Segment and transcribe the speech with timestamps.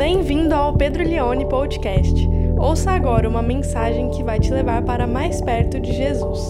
[0.00, 2.26] Bem-vindo ao Pedro Leone Podcast.
[2.58, 6.40] Ouça agora uma mensagem que vai te levar para mais perto de Jesus.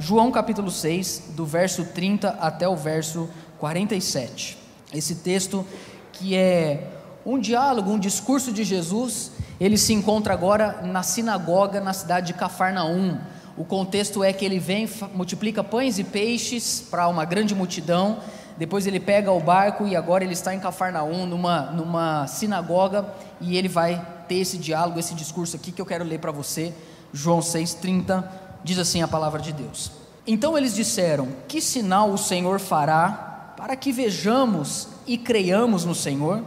[0.00, 3.30] João capítulo 6, do verso 30 até o verso
[3.60, 4.58] 47.
[4.92, 5.64] Esse texto
[6.12, 6.90] que é
[7.24, 9.30] um diálogo, um discurso de Jesus,
[9.60, 13.18] ele se encontra agora na sinagoga na cidade de Cafarnaum.
[13.56, 18.18] O contexto é que ele vem, multiplica pães e peixes para uma grande multidão,
[18.56, 23.06] depois ele pega o barco e agora ele está em Cafarnaum, numa, numa sinagoga,
[23.40, 26.72] e ele vai ter esse diálogo, esse discurso aqui que eu quero ler para você.
[27.12, 28.24] João 6,30
[28.62, 29.92] diz assim a palavra de Deus.
[30.26, 36.42] Então eles disseram: Que sinal o Senhor fará para que vejamos e creiamos no Senhor?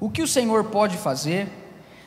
[0.00, 1.61] O que o Senhor pode fazer?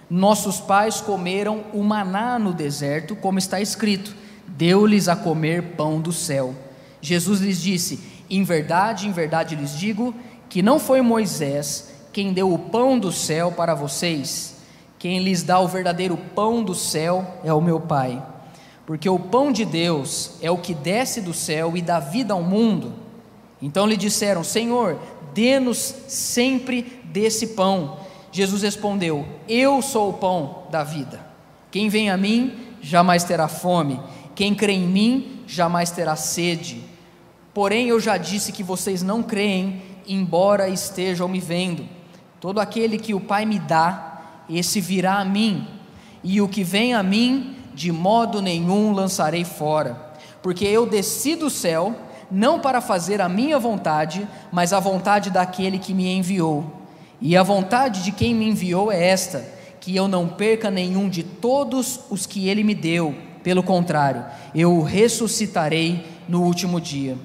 [0.09, 4.15] Nossos pais comeram o maná no deserto, como está escrito:
[4.47, 6.53] deu-lhes a comer pão do céu.
[7.01, 10.13] Jesus lhes disse: Em verdade, em verdade lhes digo
[10.49, 14.55] que não foi Moisés quem deu o pão do céu para vocês.
[14.97, 18.23] Quem lhes dá o verdadeiro pão do céu é o meu Pai.
[18.85, 22.41] Porque o pão de Deus é o que desce do céu e dá vida ao
[22.41, 22.93] mundo.
[23.61, 24.97] Então lhe disseram: Senhor,
[25.33, 27.97] dê-nos sempre desse pão.
[28.35, 31.25] Jesus respondeu: Eu sou o pão da vida.
[31.71, 33.97] Quem vem a mim jamais terá fome,
[34.35, 36.83] quem crê em mim jamais terá sede.
[37.53, 41.87] Porém, eu já disse que vocês não creem, embora estejam me vendo.
[42.41, 45.65] Todo aquele que o Pai me dá, esse virá a mim,
[46.21, 50.13] e o que vem a mim, de modo nenhum lançarei fora.
[50.41, 51.95] Porque eu desci do céu,
[52.29, 56.84] não para fazer a minha vontade, mas a vontade daquele que me enviou.
[57.27, 59.43] E a vontade de quem me enviou é esta:
[59.81, 64.23] que eu não perca nenhum de todos os que ele me deu, pelo contrário,
[64.53, 67.17] eu o ressuscitarei no último dia.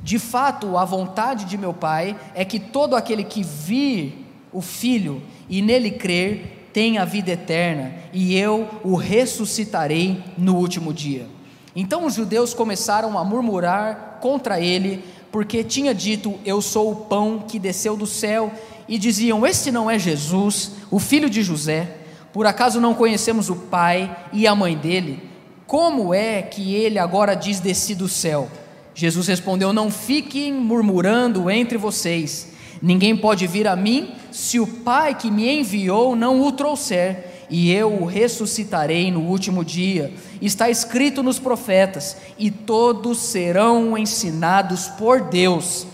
[0.00, 5.20] De fato, a vontade de meu Pai é que todo aquele que vir o Filho
[5.48, 11.26] e nele crer tenha vida eterna, e eu o ressuscitarei no último dia.
[11.74, 17.40] Então os judeus começaram a murmurar contra ele, porque tinha dito: Eu sou o pão
[17.40, 18.52] que desceu do céu
[18.88, 21.96] e diziam: Este não é Jesus, o filho de José?
[22.32, 25.22] Por acaso não conhecemos o pai e a mãe dele?
[25.66, 28.48] Como é que ele agora diz desci do céu?
[28.94, 32.48] Jesus respondeu: Não fiquem murmurando entre vocês.
[32.80, 37.72] Ninguém pode vir a mim se o Pai que me enviou não o trouxer, e
[37.72, 40.12] eu o ressuscitarei no último dia.
[40.40, 45.86] Está escrito nos profetas: e todos serão ensinados por Deus.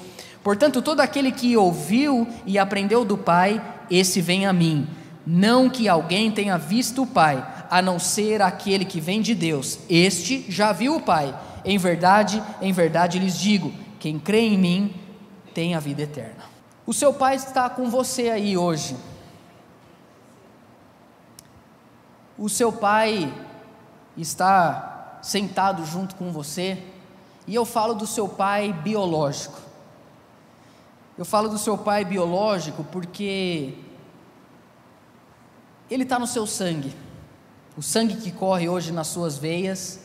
[0.45, 4.87] Portanto, todo aquele que ouviu e aprendeu do Pai, esse vem a mim.
[5.27, 9.79] Não que alguém tenha visto o Pai, a não ser aquele que vem de Deus.
[9.89, 11.35] Este já viu o Pai.
[11.65, 14.95] Em verdade, em verdade lhes digo: quem crê em mim
[15.55, 16.45] tem a vida eterna.
[16.85, 18.95] O seu Pai está com você aí hoje.
[22.37, 23.33] O seu Pai
[24.15, 26.83] está sentado junto com você.
[27.47, 29.65] E eu falo do seu Pai biológico.
[31.17, 33.75] Eu falo do seu pai biológico porque
[35.89, 36.93] ele está no seu sangue.
[37.77, 40.01] O sangue que corre hoje nas suas veias,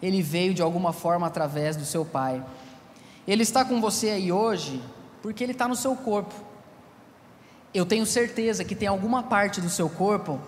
[0.00, 2.44] ele veio de alguma forma através do seu pai.
[3.26, 4.80] Ele está com você aí hoje
[5.20, 6.34] porque ele está no seu corpo.
[7.74, 10.38] Eu tenho certeza que tem alguma parte do seu corpo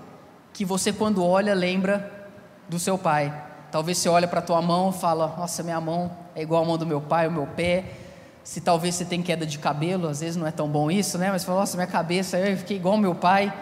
[0.52, 2.28] que você, quando olha, lembra
[2.68, 3.42] do seu pai.
[3.72, 6.66] Talvez você olhe para a tua mão e fala: Nossa, minha mão é igual a
[6.66, 8.03] mão do meu pai, o meu pé
[8.44, 11.30] se talvez você tem queda de cabelo, às vezes não é tão bom isso, né?
[11.30, 13.52] Mas você fala, nossa, minha cabeça, eu fiquei igual meu pai.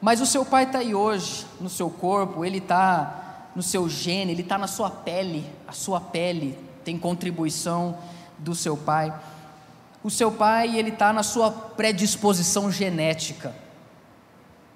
[0.00, 4.32] Mas o seu pai está aí hoje, no seu corpo, ele está no seu gene,
[4.32, 7.98] ele está na sua pele, a sua pele tem contribuição
[8.38, 9.14] do seu pai.
[10.02, 13.54] O seu pai, ele está na sua predisposição genética.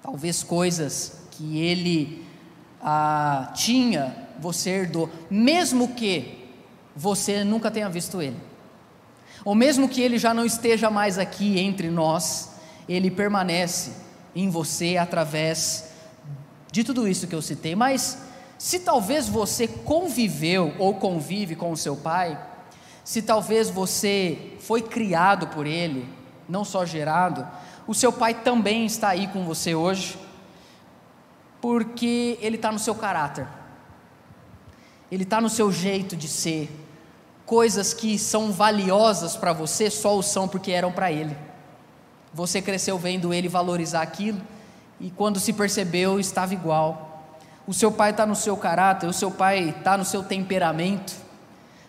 [0.03, 2.23] Talvez coisas que ele
[2.79, 6.47] ah, tinha, você herdou, mesmo que
[6.95, 8.46] você nunca tenha visto ele
[9.47, 12.51] ou mesmo que ele já não esteja mais aqui entre nós,
[12.85, 13.93] ele permanece
[14.35, 15.85] em você através
[16.69, 17.73] de tudo isso que eu citei.
[17.73, 18.17] Mas
[18.57, 22.37] se talvez você conviveu ou convive com o seu pai,
[23.05, 26.05] se talvez você foi criado por ele,
[26.49, 27.47] não só gerado,
[27.87, 30.19] o seu pai também está aí com você hoje,
[31.61, 33.47] porque ele está no seu caráter,
[35.09, 36.69] ele está no seu jeito de ser,
[37.47, 41.35] coisas que são valiosas para você só o são porque eram para ele.
[42.33, 44.41] Você cresceu vendo ele valorizar aquilo
[44.99, 47.25] e quando se percebeu estava igual.
[47.65, 51.15] O seu pai está no seu caráter, o seu pai está no seu temperamento,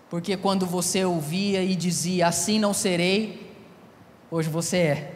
[0.09, 3.53] porque quando você ouvia e dizia assim não serei,
[4.31, 5.15] hoje você é.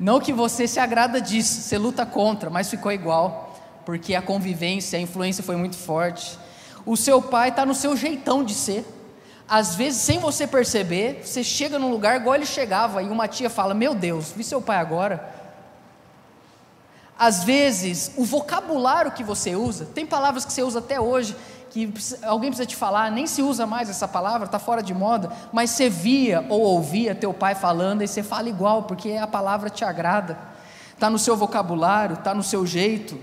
[0.00, 3.54] Não que você se agrada disso, você luta contra, mas ficou igual,
[3.84, 6.38] porque a convivência, a influência foi muito forte.
[6.86, 8.97] O seu pai está no seu jeitão de ser.
[9.48, 13.48] Às vezes, sem você perceber, você chega num lugar igual ele chegava, e uma tia
[13.48, 15.36] fala: Meu Deus, vi seu pai agora.
[17.18, 21.34] Às vezes, o vocabulário que você usa, tem palavras que você usa até hoje,
[21.70, 21.92] que
[22.22, 25.70] alguém precisa te falar, nem se usa mais essa palavra, está fora de moda, mas
[25.70, 29.84] você via ou ouvia teu pai falando e você fala igual, porque a palavra te
[29.84, 30.38] agrada,
[30.94, 33.18] está no seu vocabulário, está no seu jeito,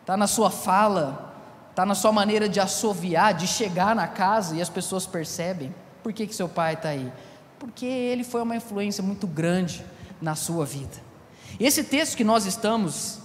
[0.00, 1.35] está na sua fala,
[1.76, 5.74] está na sua maneira de assoviar, de chegar na casa e as pessoas percebem.
[6.02, 7.12] Por que, que seu pai está aí?
[7.58, 9.84] Porque ele foi uma influência muito grande
[10.18, 10.96] na sua vida.
[11.60, 13.18] Esse texto que nós estamos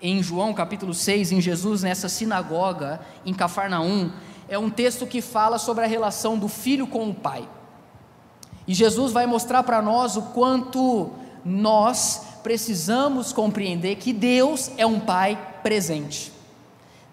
[0.00, 4.10] em João capítulo 6, em Jesus nessa sinagoga em Cafarnaum,
[4.48, 7.46] é um texto que fala sobre a relação do filho com o pai.
[8.66, 11.10] E Jesus vai mostrar para nós o quanto
[11.44, 16.33] nós precisamos compreender que Deus é um pai presente.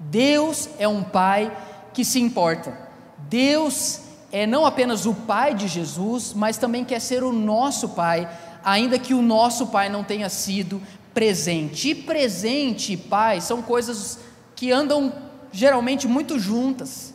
[0.10, 1.56] Deus é um pai
[1.94, 2.78] que se importa.
[3.18, 4.02] Deus
[4.32, 8.28] é não apenas o pai de Jesus, mas também quer ser o nosso pai
[8.64, 10.82] ainda que o nosso pai não tenha sido
[11.14, 11.90] presente.
[11.90, 14.20] E presente e pai são coisas
[14.56, 15.12] que andam
[15.52, 17.14] geralmente muito juntas.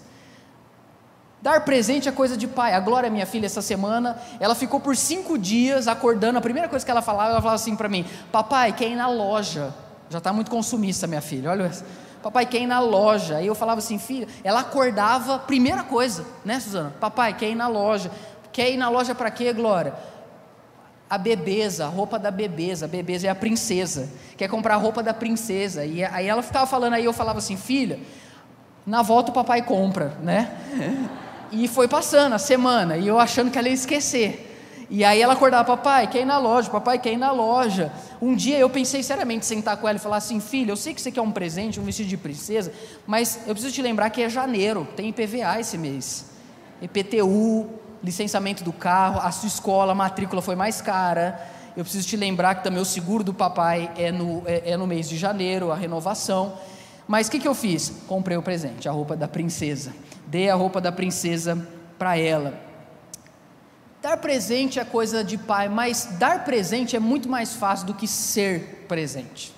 [1.40, 2.74] Dar presente é coisa de pai.
[2.74, 6.38] A Glória, minha filha, essa semana, ela ficou por cinco dias acordando.
[6.38, 9.08] A primeira coisa que ela falava, ela falava assim para mim: Papai, quer ir na
[9.08, 9.72] loja?
[10.10, 11.50] Já está muito consumista, minha filha.
[11.50, 11.70] Olha,
[12.26, 13.36] papai, quer ir na loja?
[13.36, 14.26] Aí eu falava assim, filha.
[14.42, 16.92] Ela acordava, primeira coisa, né, Suzana?
[16.98, 18.10] Papai, quer ir na loja?
[18.52, 19.94] Quer ir na loja para quê, Glória?
[21.08, 25.04] a bebeza, a roupa da bebeza, a bebeza é a princesa, quer comprar a roupa
[25.04, 28.00] da princesa, e aí ela ficava falando, aí eu falava assim, filha,
[28.84, 30.50] na volta o papai compra, né?
[31.52, 34.45] E foi passando a semana, e eu achando que ela ia esquecer.
[34.88, 37.92] E aí ela acordava, papai, quer ir na loja, papai, quer ir na loja.
[38.22, 41.00] Um dia eu pensei seriamente sentar com ela e falar assim, filha, eu sei que
[41.00, 42.72] você quer um presente, um vestido de princesa,
[43.06, 46.26] mas eu preciso te lembrar que é janeiro, tem IPVA esse mês,
[46.80, 47.68] IPTU,
[48.02, 51.54] licenciamento do carro, a sua escola, a matrícula foi mais cara.
[51.76, 54.86] Eu preciso te lembrar que também o seguro do papai é no, é, é no
[54.86, 56.54] mês de janeiro, a renovação.
[57.08, 57.92] Mas o que, que eu fiz?
[58.06, 59.92] Comprei o presente, a roupa da princesa.
[60.26, 61.66] Dei a roupa da princesa
[61.98, 62.65] para ela.
[64.06, 68.06] Dar presente é coisa de pai, mas dar presente é muito mais fácil do que
[68.06, 69.52] ser presente.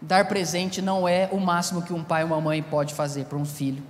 [0.00, 3.36] Dar presente não é o máximo que um pai ou uma mãe pode fazer para
[3.36, 3.82] um filho.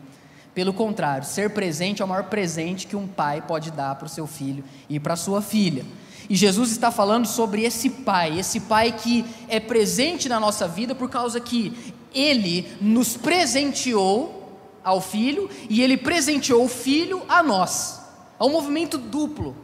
[0.53, 4.08] Pelo contrário, ser presente é o maior presente que um pai pode dar para o
[4.08, 5.85] seu filho e para a sua filha.
[6.29, 10.97] E Jesus está falando sobre esse pai, esse pai que é presente na nossa vida
[10.97, 14.52] por causa que ele nos presenteou
[14.82, 18.05] ao filho e ele presenteou o filho a nós.
[18.38, 19.56] É um movimento duplo.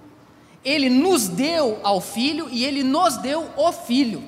[0.65, 4.23] Ele nos deu ao filho e ele nos deu o filho.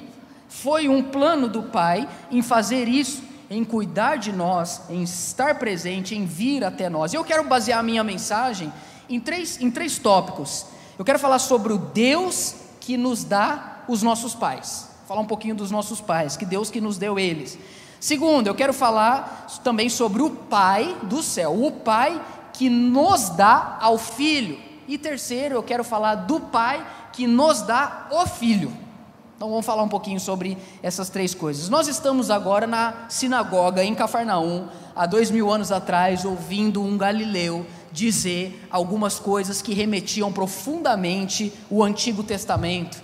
[0.49, 6.15] Foi um plano do pai em fazer isso em cuidar de nós, em estar presente,
[6.15, 7.13] em vir até nós.
[7.13, 8.73] E eu quero basear a minha mensagem
[9.09, 10.67] em três, em três tópicos.
[10.99, 14.89] Eu quero falar sobre o Deus que nos dá os nossos pais.
[15.07, 17.59] Falar um pouquinho dos nossos pais, que Deus que nos deu eles.
[18.01, 22.21] Segundo, eu quero falar também sobre o Pai do céu, o Pai
[22.55, 24.59] que nos dá ao Filho.
[24.89, 28.73] E terceiro, eu quero falar do Pai que nos dá o Filho.
[29.37, 31.69] Então vamos falar um pouquinho sobre essas três coisas.
[31.69, 37.67] Nós estamos agora na sinagoga em Cafarnaum, há dois mil anos atrás, ouvindo um galileu
[37.93, 43.04] dizer algumas coisas que remetiam profundamente o Antigo Testamento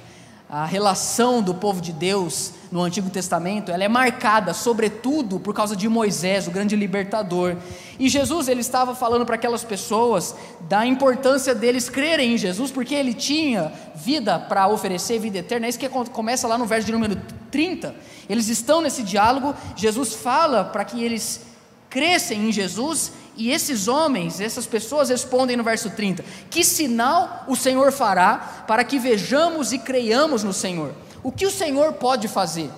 [0.50, 5.76] a relação do povo de Deus no Antigo Testamento, ela é marcada sobretudo por causa
[5.76, 7.56] de Moisés, o grande libertador.
[8.00, 10.34] E Jesus, ele estava falando para aquelas pessoas
[10.68, 15.66] da importância deles crerem em Jesus, porque ele tinha vida para oferecer, vida eterna.
[15.66, 17.94] É isso que começa lá no verso de número 30.
[18.28, 21.42] Eles estão nesse diálogo, Jesus fala para que eles
[21.88, 27.56] crescem em Jesus e esses homens, essas pessoas respondem no verso 30: Que sinal o
[27.56, 30.92] Senhor fará para que vejamos e creiamos no Senhor?
[31.22, 32.70] O que o Senhor pode fazer?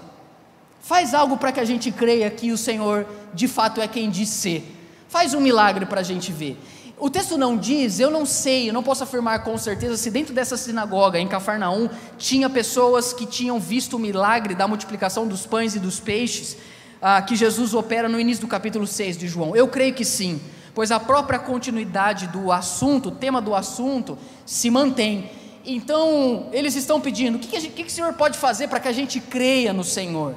[0.81, 3.05] Faz algo para que a gente creia que o Senhor
[3.35, 4.65] de fato é quem diz ser.
[5.09, 6.57] Faz um milagre para a gente ver.
[6.97, 10.33] O texto não diz, eu não sei, eu não posso afirmar com certeza se dentro
[10.33, 15.75] dessa sinagoga em Cafarnaum tinha pessoas que tinham visto o milagre da multiplicação dos pães
[15.75, 16.57] e dos peixes
[17.03, 19.57] ah, que Jesus opera no início do capítulo 6 de João?
[19.57, 20.41] Eu creio que sim,
[20.73, 24.17] pois a própria continuidade do assunto, o tema do assunto,
[24.47, 25.29] se mantém.
[25.67, 28.87] Então, eles estão pedindo: o que, que, que, que o Senhor pode fazer para que
[28.87, 30.37] a gente creia no Senhor?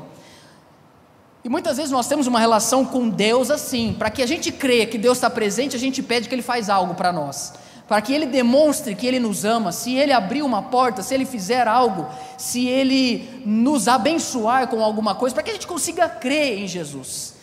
[1.43, 4.87] E muitas vezes nós temos uma relação com Deus assim, para que a gente creia
[4.87, 7.53] que Deus está presente, a gente pede que Ele faz algo para nós.
[7.87, 11.25] Para que Ele demonstre que Ele nos ama, se Ele abrir uma porta, se Ele
[11.25, 16.59] fizer algo, se Ele nos abençoar com alguma coisa, para que a gente consiga crer
[16.59, 17.35] em Jesus.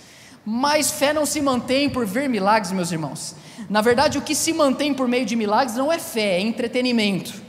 [0.44, 3.36] Mas fé não se mantém por ver milagres, meus irmãos.
[3.70, 7.40] Na verdade, o que se mantém por meio de milagres não é fé, é entretenimento.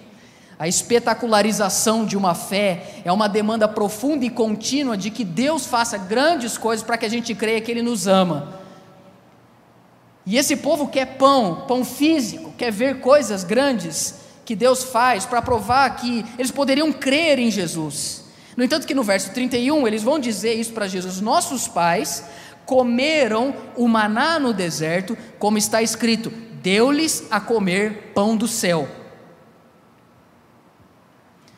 [0.59, 5.97] A espetacularização de uma fé é uma demanda profunda e contínua de que Deus faça
[5.97, 8.62] grandes coisas para que a gente creia que Ele nos ama.
[10.25, 14.15] E esse povo quer pão, pão físico, quer ver coisas grandes
[14.45, 18.23] que Deus faz para provar que eles poderiam crer em Jesus.
[18.55, 22.23] No entanto, que no verso 31 eles vão dizer isso para Jesus: Nossos pais
[22.65, 28.87] comeram o maná no deserto, como está escrito: deu-lhes a comer pão do céu.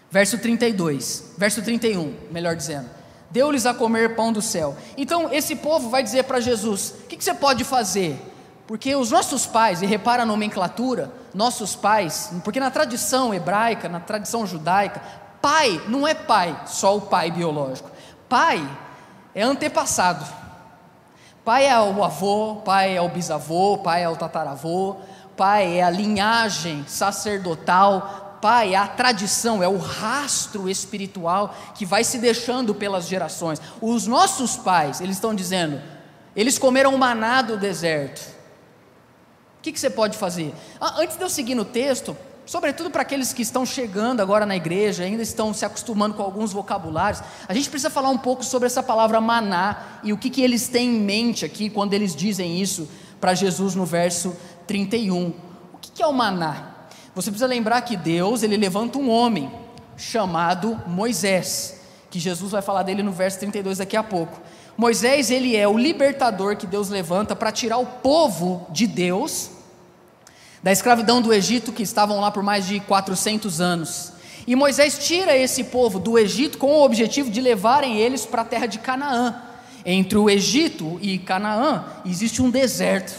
[0.10, 2.90] Verso 32, verso 31, melhor dizendo.
[3.30, 4.78] Deu-lhes a comer pão do céu.
[4.96, 8.18] Então, esse povo vai dizer para Jesus: o que, que, você pode fazer?
[8.68, 14.00] Porque os nossos pais, e repara a nomenclatura, nossos pais, porque na tradição hebraica, na
[14.00, 15.02] tradição judaica,
[15.42, 17.92] pai não é pai, só o pai biológico.
[18.28, 18.68] Pai
[19.36, 20.26] é antepassado.
[21.44, 24.96] Pai é o avô, pai é o bisavô, pai é o tataravô,
[25.38, 32.04] pai é a linhagem sacerdotal, pai é a tradição, é o rastro espiritual que vai
[32.04, 33.62] se deixando pelas gerações.
[33.80, 35.80] Os nossos pais, eles estão dizendo,
[36.36, 38.35] eles comeram maná do deserto.
[39.66, 40.54] Que, que você pode fazer?
[40.80, 44.56] Ah, antes de eu seguir no texto, sobretudo para aqueles que estão chegando agora na
[44.56, 48.68] igreja, ainda estão se acostumando com alguns vocabulários, a gente precisa falar um pouco sobre
[48.68, 52.62] essa palavra maná e o que, que eles têm em mente aqui quando eles dizem
[52.62, 52.88] isso
[53.20, 55.30] para Jesus no verso 31.
[55.74, 56.86] O que, que é o maná?
[57.16, 59.52] Você precisa lembrar que Deus ele levanta um homem
[59.98, 61.82] chamado Moisés,
[62.12, 64.40] que Jesus vai falar dele no verso 32 daqui a pouco.
[64.78, 69.55] Moisés ele é o libertador que Deus levanta para tirar o povo de Deus
[70.66, 74.12] da escravidão do Egito, que estavam lá por mais de 400 anos.
[74.48, 78.46] E Moisés tira esse povo do Egito com o objetivo de levarem eles para a
[78.46, 79.44] terra de Canaã.
[79.86, 83.14] Entre o Egito e Canaã existe um deserto,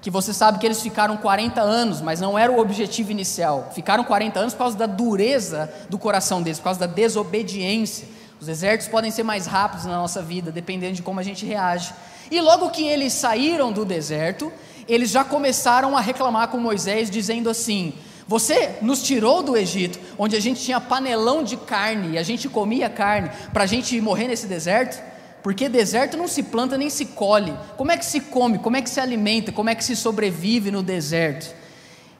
[0.00, 3.72] que você sabe que eles ficaram 40 anos, mas não era o objetivo inicial.
[3.74, 8.08] Ficaram 40 anos por causa da dureza do coração deles, por causa da desobediência.
[8.40, 11.92] Os desertos podem ser mais rápidos na nossa vida, dependendo de como a gente reage.
[12.30, 14.50] E logo que eles saíram do deserto,
[14.88, 17.92] eles já começaram a reclamar com Moisés, dizendo assim:
[18.26, 22.48] Você nos tirou do Egito, onde a gente tinha panelão de carne e a gente
[22.48, 25.02] comia carne, para a gente morrer nesse deserto?
[25.42, 27.54] Porque deserto não se planta nem se colhe.
[27.76, 28.58] Como é que se come?
[28.58, 29.52] Como é que se alimenta?
[29.52, 31.54] Como é que se sobrevive no deserto?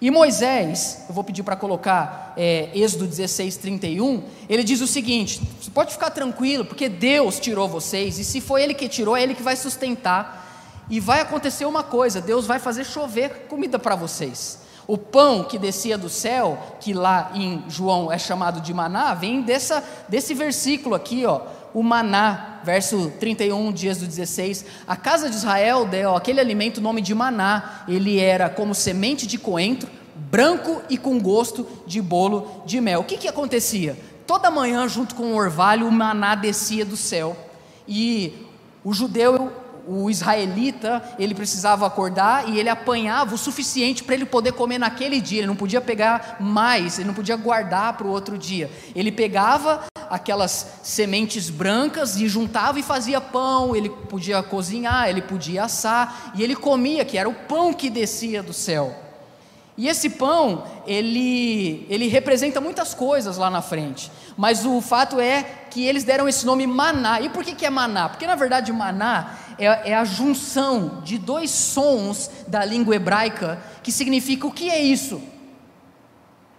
[0.00, 5.40] E Moisés, eu vou pedir para colocar é, Êxodo 16, 31, ele diz o seguinte:
[5.60, 9.22] você pode ficar tranquilo, porque Deus tirou vocês, e se foi Ele que tirou, é
[9.22, 10.45] Ele que vai sustentar.
[10.88, 14.66] E vai acontecer uma coisa: Deus vai fazer chover comida para vocês.
[14.86, 19.42] O pão que descia do céu, que lá em João é chamado de maná, vem
[19.42, 21.40] dessa, desse versículo aqui, ó,
[21.74, 24.64] o maná, verso 31, dias do 16.
[24.86, 29.38] A casa de Israel deu aquele alimento nome de maná, ele era como semente de
[29.38, 33.00] coentro, branco e com gosto de bolo de mel.
[33.00, 33.98] O que, que acontecia?
[34.24, 37.36] Toda manhã, junto com o orvalho, o maná descia do céu
[37.88, 38.46] e
[38.84, 39.52] o judeu
[39.86, 45.20] o israelita, ele precisava acordar e ele apanhava o suficiente para ele poder comer naquele
[45.20, 48.70] dia, ele não podia pegar mais, ele não podia guardar para o outro dia.
[48.94, 55.64] Ele pegava aquelas sementes brancas e juntava e fazia pão, ele podia cozinhar, ele podia
[55.64, 59.06] assar, e ele comia, que era o pão que descia do céu.
[59.78, 64.10] E esse pão, ele, ele representa muitas coisas lá na frente.
[64.34, 67.20] Mas o fato é que eles deram esse nome maná.
[67.20, 68.08] E por que, que é maná?
[68.08, 73.92] Porque na verdade maná é, é a junção de dois sons da língua hebraica que
[73.92, 75.20] significa o que é isso?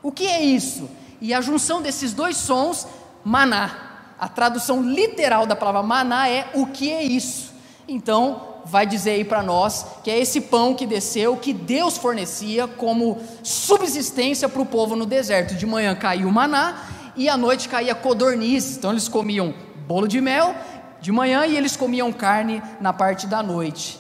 [0.02, 0.90] O que é isso?
[1.20, 2.88] E a junção desses dois sons,
[3.24, 4.16] maná.
[4.20, 7.54] A tradução literal da palavra maná é o que é isso.
[7.88, 12.68] Então, vai dizer aí para nós que é esse pão que desceu, que Deus fornecia
[12.68, 15.56] como subsistência para o povo no deserto.
[15.56, 16.86] De manhã caiu o maná
[17.16, 18.78] e à noite caía codornizes.
[18.78, 19.54] Então eles comiam
[19.88, 20.54] bolo de mel
[21.02, 24.00] de manhã e eles comiam carne na parte da noite.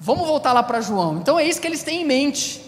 [0.00, 1.18] Vamos voltar lá para João.
[1.18, 2.62] Então é isso que eles têm em mente.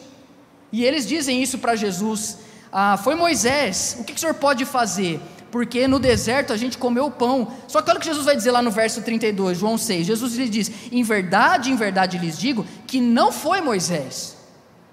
[0.72, 2.38] E eles dizem isso para Jesus.
[2.72, 5.20] Ah, foi Moisés, o que, que o senhor pode fazer?
[5.50, 7.48] Porque no deserto a gente comeu pão.
[7.66, 10.06] Só que olha o que Jesus vai dizer lá no verso 32, João 6.
[10.06, 14.36] Jesus lhe diz: Em verdade, em verdade lhes digo que não foi Moisés,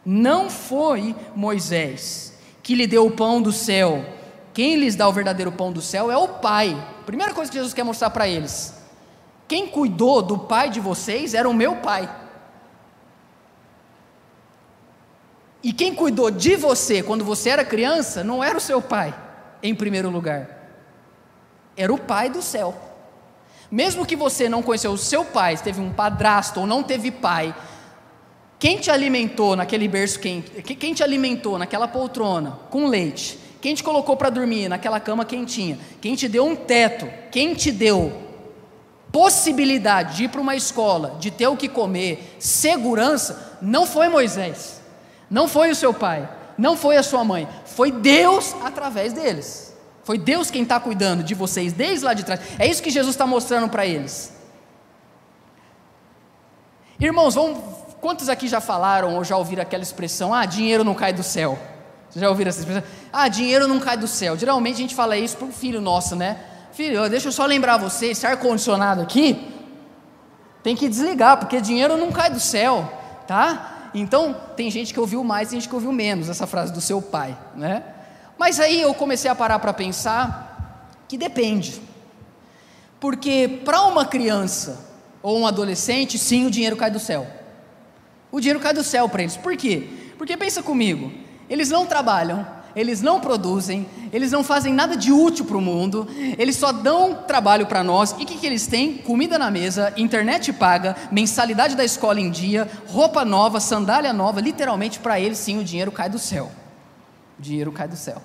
[0.03, 2.34] não foi Moisés
[2.67, 4.06] que lhe deu o pão do céu.
[4.53, 6.75] Quem lhes dá o verdadeiro pão do céu é o Pai.
[7.06, 8.74] Primeira coisa que Jesus quer mostrar para eles:
[9.47, 12.09] Quem cuidou do pai de vocês era o meu pai.
[15.63, 19.13] E quem cuidou de você quando você era criança não era o seu pai,
[19.63, 20.69] em primeiro lugar,
[21.75, 22.75] era o pai do céu.
[23.69, 27.53] Mesmo que você não conheceu o seu pai, teve um padrasto ou não teve pai,
[28.59, 33.83] quem te alimentou naquele berço quente, quem te alimentou naquela poltrona com leite, quem te
[33.83, 38.26] colocou para dormir naquela cama quentinha, quem te deu um teto, quem te deu
[39.17, 44.79] possibilidade de ir para uma escola, de ter o que comer, segurança, não foi Moisés.
[45.27, 49.75] Não foi o seu pai, não foi a sua mãe, foi Deus através deles.
[50.03, 52.39] Foi Deus quem está cuidando de vocês desde lá de trás.
[52.59, 54.31] É isso que Jesus está mostrando para eles.
[57.00, 57.57] Irmãos, vamos,
[58.00, 61.57] quantos aqui já falaram ou já ouviram aquela expressão: ah, dinheiro não cai do céu?
[62.07, 62.83] Vocês já ouviram essa expressão?
[63.12, 64.38] Ah, dinheiro não cai do céu.
[64.38, 66.39] Geralmente a gente fala isso para o filho nosso, né?
[66.71, 69.53] Filho, deixa eu só lembrar você: esse ar-condicionado aqui
[70.63, 72.91] tem que desligar, porque dinheiro não cai do céu,
[73.27, 73.89] tá?
[73.93, 77.01] Então, tem gente que ouviu mais, tem gente que ouviu menos essa frase do seu
[77.01, 77.83] pai, né?
[78.38, 81.81] Mas aí eu comecei a parar para pensar que depende.
[83.00, 84.86] Porque para uma criança
[85.21, 87.25] ou um adolescente, sim, o dinheiro cai do céu.
[88.31, 89.38] O dinheiro cai do céu para eles.
[89.38, 89.88] Por quê?
[90.17, 91.12] Porque pensa comigo,
[91.50, 92.45] eles não trabalham,
[92.77, 96.07] eles não produzem, eles não fazem nada de útil para o mundo,
[96.38, 98.12] eles só dão trabalho para nós.
[98.12, 99.00] E o que, que eles têm?
[99.00, 104.39] Comida na mesa, internet paga, mensalidade da escola em dia, roupa nova, sandália nova.
[104.39, 106.51] Literalmente, para eles, sim, o dinheiro cai do céu.
[107.39, 108.22] O dinheiro cai do céu.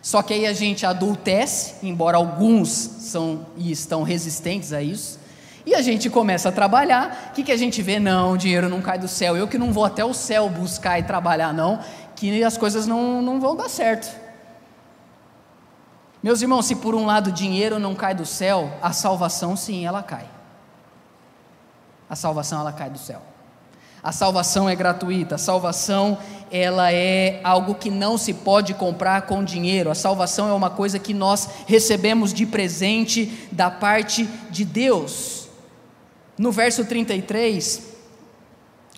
[0.00, 5.22] Só que aí a gente adultece, embora alguns são e estão resistentes a isso.
[5.66, 7.98] E a gente começa a trabalhar, o que, que a gente vê?
[7.98, 9.34] Não, o dinheiro não cai do céu.
[9.34, 11.80] Eu que não vou até o céu buscar e trabalhar, não
[12.16, 14.24] que as coisas não, não vão dar certo.
[16.22, 20.02] Meus irmãos, se por um lado dinheiro não cai do céu, a salvação sim, ela
[20.02, 20.26] cai.
[22.08, 23.20] A salvação ela cai do céu.
[24.02, 26.18] A salvação é gratuita, a salvação
[26.50, 29.90] ela é algo que não se pode comprar com dinheiro.
[29.90, 35.48] A salvação é uma coisa que nós recebemos de presente da parte de Deus.
[36.36, 37.93] No verso 33,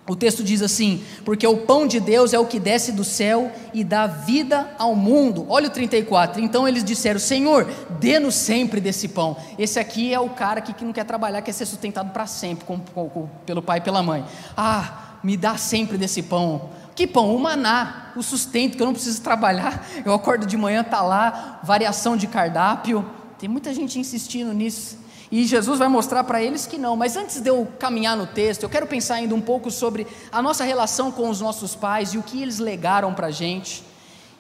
[0.09, 3.51] o texto diz assim: Porque o pão de Deus é o que desce do céu
[3.75, 5.47] e dá vida ao mundo.
[5.49, 6.41] Olha o 34.
[6.41, 9.37] Então eles disseram: Senhor, dê-nos sempre desse pão.
[9.59, 12.79] Esse aqui é o cara que não quer trabalhar, quer ser sustentado para sempre com,
[12.79, 14.25] com, pelo pai e pela mãe.
[14.57, 16.71] Ah, me dá sempre desse pão.
[16.95, 17.35] Que pão?
[17.35, 19.87] O maná, o sustento, que eu não preciso trabalhar.
[20.05, 23.05] Eu acordo de manhã, está lá, variação de cardápio.
[23.39, 24.97] Tem muita gente insistindo nisso.
[25.31, 26.97] E Jesus vai mostrar para eles que não.
[26.97, 30.41] Mas antes de eu caminhar no texto, eu quero pensar ainda um pouco sobre a
[30.41, 33.85] nossa relação com os nossos pais e o que eles legaram para a gente.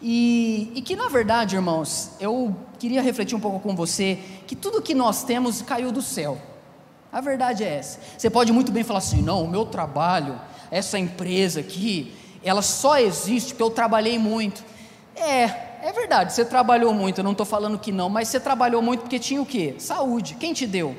[0.01, 4.83] E, e, que na verdade, irmãos, eu queria refletir um pouco com você que tudo
[4.83, 6.39] que nós temos caiu do céu.
[7.13, 7.99] A verdade é essa.
[8.17, 10.39] Você pode muito bem falar assim: não, o meu trabalho,
[10.71, 14.63] essa empresa aqui, ela só existe porque eu trabalhei muito.
[15.15, 18.83] É, é verdade, você trabalhou muito, eu não estou falando que não, mas você trabalhou
[18.83, 19.77] muito porque tinha o quê?
[19.79, 20.35] Saúde.
[20.35, 20.97] Quem te deu?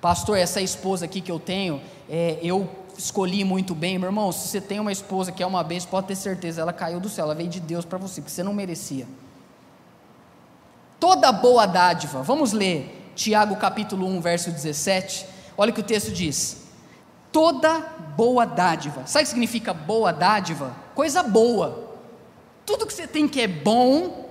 [0.00, 4.32] Pastor, essa esposa aqui que eu tenho, é, eu escolhi muito bem, meu irmão.
[4.32, 7.08] Se você tem uma esposa que é uma bênção, pode ter certeza, ela caiu do
[7.10, 9.06] céu, ela veio de Deus para você, porque você não merecia.
[10.98, 15.26] Toda boa dádiva, vamos ler Tiago capítulo 1, verso 17.
[15.58, 16.65] Olha o que o texto diz
[17.36, 17.80] toda
[18.16, 19.02] boa dádiva.
[19.04, 20.74] Sabe o que significa boa dádiva?
[20.94, 21.98] Coisa boa.
[22.64, 24.26] Tudo que você tem que é bom,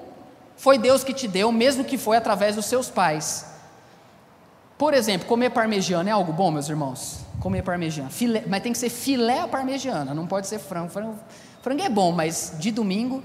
[0.57, 3.45] foi Deus que te deu, mesmo que foi através dos seus pais.
[4.75, 7.19] Por exemplo, comer parmegiana é algo bom, meus irmãos?
[7.39, 8.09] Comer parmegiana.
[8.09, 10.89] Filé, mas tem que ser filé parmegiana, não pode ser frango.
[10.89, 11.15] frango.
[11.61, 13.23] Frango é bom, mas de domingo.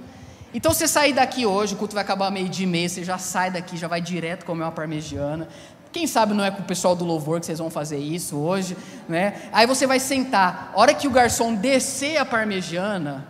[0.52, 3.50] Então você sair daqui hoje, o culto vai acabar meio de mês, você já sai
[3.50, 5.48] daqui, já vai direto comer uma parmegiana.
[5.92, 8.76] Quem sabe não é com o pessoal do louvor que vocês vão fazer isso hoje,
[9.09, 9.48] né?
[9.53, 10.70] Aí você vai sentar.
[10.74, 13.26] A hora que o garçom descer a parmegiana,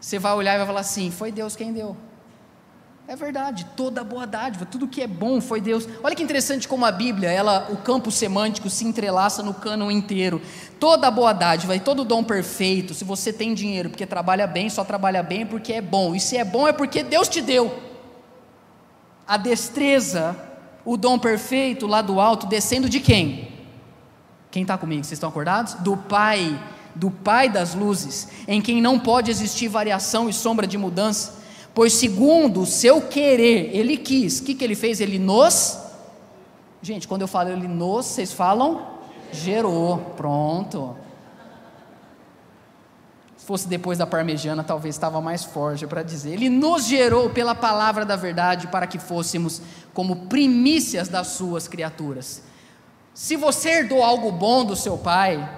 [0.00, 1.96] você vai olhar e vai falar assim: foi Deus quem deu.
[3.08, 5.86] É verdade, toda boa dádiva, tudo que é bom foi Deus.
[6.02, 10.42] Olha que interessante como a Bíblia, ela, o campo semântico se entrelaça no cânon inteiro.
[10.80, 14.82] Toda boa dádiva e todo dom perfeito, se você tem dinheiro porque trabalha bem, só
[14.82, 16.16] trabalha bem porque é bom.
[16.16, 17.80] E se é bom é porque Deus te deu.
[19.24, 20.36] A destreza
[20.86, 23.48] o dom perfeito lá do alto descendo de quem?
[24.52, 25.02] Quem está comigo?
[25.02, 25.74] Vocês estão acordados?
[25.74, 26.58] Do Pai,
[26.94, 31.34] do Pai das luzes, em quem não pode existir variação e sombra de mudança,
[31.74, 34.38] pois segundo o seu querer, Ele quis.
[34.38, 35.00] O que, que Ele fez?
[35.00, 35.76] Ele nos.
[36.80, 38.86] Gente, quando eu falo Ele nos, vocês falam?
[39.32, 39.98] Gerou.
[40.16, 40.96] Pronto.
[43.46, 46.32] Fosse depois da parmegiana, talvez estava mais forte para dizer.
[46.32, 49.62] Ele nos gerou pela palavra da verdade para que fôssemos
[49.94, 52.42] como primícias das suas criaturas.
[53.14, 55.48] Se você herdou algo bom do seu pai,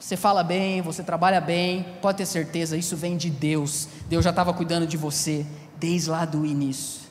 [0.00, 3.86] você fala bem, você trabalha bem, pode ter certeza, isso vem de Deus.
[4.08, 7.02] Deus já estava cuidando de você desde lá do início.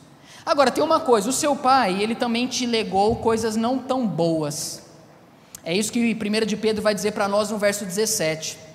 [0.45, 4.83] Agora, tem uma coisa: o seu pai, ele também te legou coisas não tão boas.
[5.63, 8.68] É isso que 1 de Pedro vai dizer para nós no verso 17.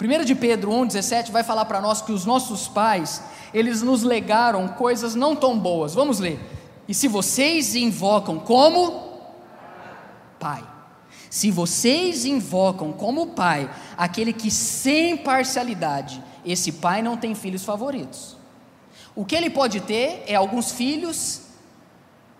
[0.00, 4.02] 1 de Pedro 1, 17 vai falar para nós que os nossos pais, eles nos
[4.02, 5.94] legaram coisas não tão boas.
[5.94, 6.38] Vamos ler.
[6.86, 9.06] E se vocês invocam como
[10.38, 10.62] Pai,
[11.30, 18.36] se vocês invocam como Pai aquele que sem parcialidade, esse Pai não tem filhos favoritos.
[19.14, 21.40] O que ele pode ter é alguns filhos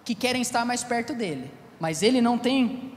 [0.04, 2.92] que querem estar mais perto dele, mas ele não tem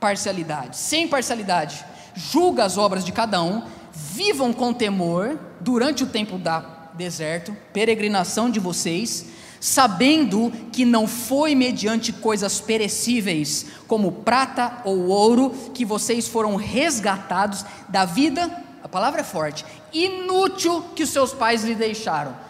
[0.00, 1.84] parcialidade, sem parcialidade.
[2.16, 8.50] Julga as obras de cada um, vivam com temor durante o tempo da deserto, peregrinação
[8.50, 9.26] de vocês,
[9.60, 17.64] sabendo que não foi mediante coisas perecíveis, como prata ou ouro, que vocês foram resgatados
[17.88, 18.50] da vida,
[18.82, 22.46] a palavra é forte, inútil que os seus pais lhe deixaram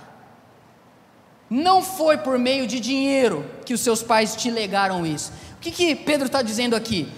[1.49, 5.33] não foi por meio de dinheiro que os seus pais te legaram isso.
[5.57, 7.09] O que, que Pedro está dizendo aqui?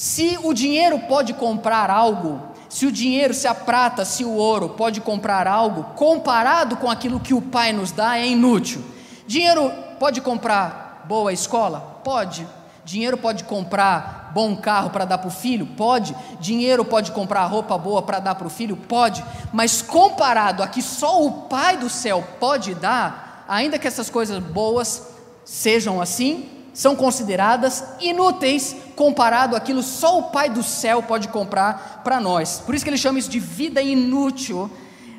[0.00, 4.70] Se o dinheiro pode comprar algo, se o dinheiro, se a prata, se o ouro
[4.70, 8.82] pode comprar algo, comparado com aquilo que o pai nos dá, é inútil.
[9.26, 12.00] Dinheiro pode comprar boa escola?
[12.02, 12.48] Pode.
[12.82, 15.66] Dinheiro pode comprar bom carro para dar para o filho?
[15.66, 16.16] Pode.
[16.40, 18.78] Dinheiro pode comprar roupa boa para dar para o filho?
[18.78, 19.22] Pode.
[19.52, 24.42] Mas comparado a que só o Pai do céu pode dar, ainda que essas coisas
[24.42, 25.10] boas
[25.44, 32.20] sejam assim, são consideradas inúteis comparado àquilo só o Pai do céu pode comprar para
[32.20, 32.62] nós.
[32.64, 34.70] Por isso que ele chama isso de vida inútil.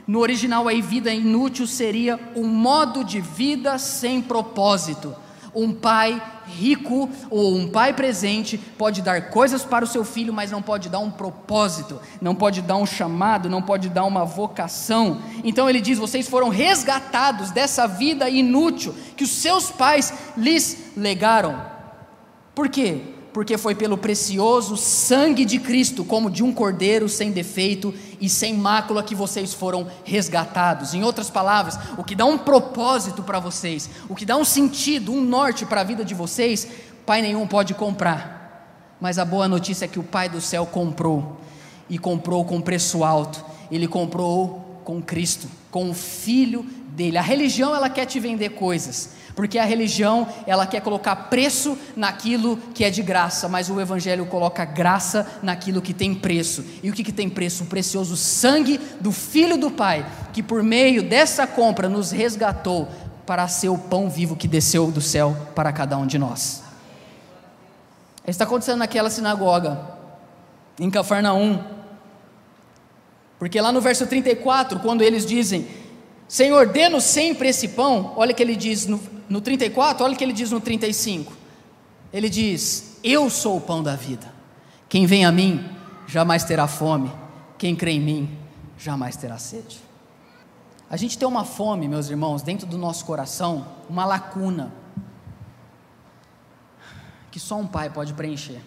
[0.08, 5.16] No original aí, vida inútil seria um modo de vida sem propósito.
[5.54, 10.52] Um pai rico ou um pai presente pode dar coisas para o seu filho, mas
[10.52, 15.22] não pode dar um propósito, não pode dar um chamado, não pode dar uma vocação.
[15.44, 21.66] Então ele diz: vocês foram resgatados dessa vida inútil que os seus pais lhes legaram.
[22.54, 23.02] Por quê?
[23.34, 28.54] porque foi pelo precioso sangue de Cristo, como de um cordeiro sem defeito e sem
[28.54, 30.94] mácula, que vocês foram resgatados.
[30.94, 35.14] Em outras palavras, o que dá um propósito para vocês, o que dá um sentido,
[35.14, 36.68] um norte para a vida de vocês,
[37.06, 38.96] Pai nenhum pode comprar.
[39.00, 41.38] Mas a boa notícia é que o Pai do céu comprou,
[41.90, 47.18] e comprou com preço alto, ele comprou com Cristo, com o Filho dele.
[47.18, 52.58] A religião, ela quer te vender coisas porque a religião, ela quer colocar preço naquilo
[52.74, 56.64] que é de graça, mas o evangelho coloca graça naquilo que tem preço.
[56.84, 57.64] E o que, que tem preço?
[57.64, 62.88] O precioso sangue do filho do Pai, que por meio dessa compra nos resgatou
[63.26, 66.64] para ser o pão vivo que desceu do céu para cada um de nós.
[68.24, 69.80] Isso está acontecendo naquela sinagoga,
[70.80, 71.64] em Cafarnaum.
[73.40, 75.68] Porque lá no verso 34, quando eles dizem:
[76.32, 80.18] Senhor, dê-nos sempre esse pão, olha o que ele diz no, no 34, olha o
[80.18, 81.34] que ele diz no 35.
[82.14, 84.34] Ele diz: Eu sou o pão da vida.
[84.88, 85.62] Quem vem a mim
[86.08, 87.12] jamais terá fome.
[87.58, 88.38] Quem crê em mim
[88.78, 89.82] jamais terá sede.
[90.90, 94.72] A gente tem uma fome, meus irmãos, dentro do nosso coração, uma lacuna,
[97.30, 98.62] que só um pai pode preencher.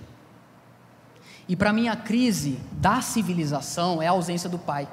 [1.49, 4.87] E para mim a crise da civilização é a ausência do pai.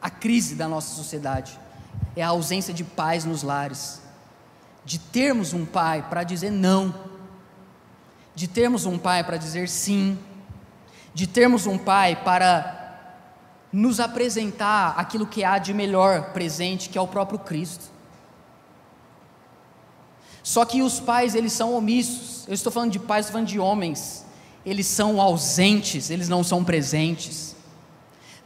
[0.00, 1.58] A crise da nossa sociedade
[2.16, 4.00] é a ausência de pais nos lares,
[4.84, 6.94] de termos um pai para dizer não,
[8.34, 10.18] de termos um pai para dizer sim,
[11.12, 12.78] de termos um pai para
[13.72, 17.90] nos apresentar aquilo que há de melhor presente, que é o próprio Cristo.
[20.42, 22.46] Só que os pais, eles são omissos.
[22.48, 24.24] Eu estou falando de pais, estou falando de homens.
[24.64, 27.54] Eles são ausentes, eles não são presentes.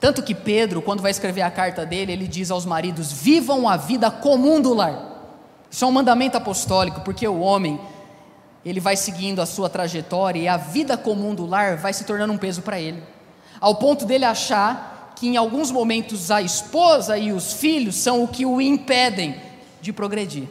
[0.01, 3.77] Tanto que Pedro, quando vai escrever a carta dele, ele diz aos maridos: vivam a
[3.77, 5.15] vida comum do lar.
[5.71, 7.81] Isso é um mandamento apostólico, porque o homem,
[8.65, 12.33] ele vai seguindo a sua trajetória e a vida comum do lar vai se tornando
[12.33, 13.03] um peso para ele,
[13.61, 18.29] ao ponto dele achar que em alguns momentos a esposa e os filhos são o
[18.29, 19.41] que o impedem
[19.81, 20.49] de progredir.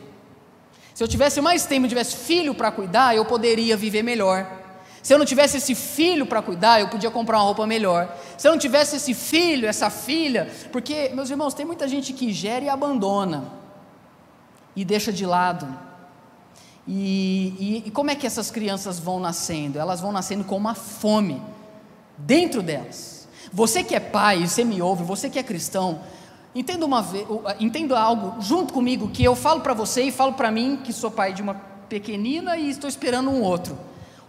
[0.93, 4.62] Se eu tivesse mais tempo, tivesse filho para cuidar, eu poderia viver melhor.
[5.03, 8.17] Se eu não tivesse esse filho para cuidar, eu podia comprar uma roupa melhor.
[8.37, 12.31] Se eu não tivesse esse filho, essa filha, porque, meus irmãos, tem muita gente que
[12.31, 13.51] gera e abandona,
[14.73, 15.67] e deixa de lado.
[16.87, 19.77] E, e, e como é que essas crianças vão nascendo?
[19.77, 21.41] Elas vão nascendo com uma fome
[22.17, 23.27] dentro delas.
[23.51, 25.99] Você que é pai, você me ouve, você que é cristão,
[26.55, 27.27] entenda, uma vez,
[27.59, 31.11] entenda algo junto comigo que eu falo para você e falo para mim, que sou
[31.11, 31.55] pai de uma
[31.89, 33.77] pequenina e estou esperando um outro.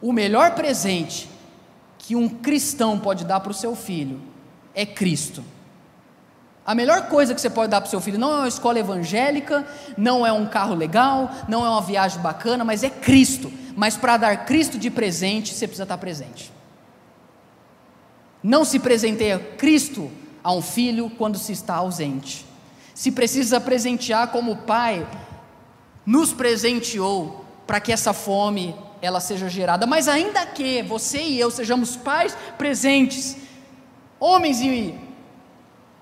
[0.04, 1.30] O melhor presente
[1.96, 4.20] que um cristão pode dar para o seu filho
[4.74, 5.42] é Cristo.
[6.66, 8.78] A melhor coisa que você pode dar para o seu filho não é uma escola
[8.78, 13.50] evangélica, não é um carro legal, não é uma viagem bacana, mas é Cristo.
[13.74, 16.52] Mas para dar Cristo de presente, você precisa estar presente.
[18.42, 20.10] Não se presenteia Cristo
[20.42, 22.44] a um filho quando se está ausente.
[22.94, 25.08] Se precisa presentear como o Pai
[26.04, 29.86] nos presenteou para que essa fome ela seja gerada.
[29.86, 33.36] Mas ainda que você e eu sejamos pais presentes,
[34.18, 34.94] homens e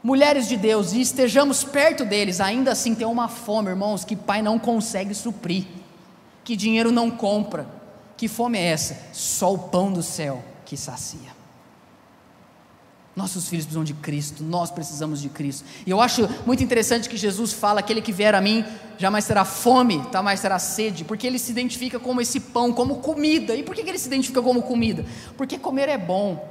[0.03, 4.43] mulheres de Deus, e estejamos perto deles, ainda assim tem uma fome, irmãos, que pai
[4.43, 5.65] não consegue suprir,
[6.45, 7.67] que dinheiro não compra.
[8.17, 8.97] Que fome é essa?
[9.12, 11.32] Só o pão do céu que sacia.
[13.14, 15.66] Nossos filhos precisam de Cristo, nós precisamos de Cristo.
[15.87, 18.64] E eu acho muito interessante que Jesus fala: aquele que vier a mim
[18.96, 23.55] jamais terá fome, jamais terá sede, porque ele se identifica como esse pão, como comida.
[23.55, 25.05] E por que ele se identifica como comida?
[25.37, 26.51] Porque comer é bom.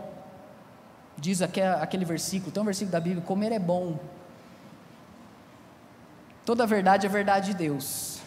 [1.18, 4.00] Diz aquele versículo, tem um versículo da Bíblia: comer é bom.
[6.46, 8.20] Toda a verdade é verdade de Deus.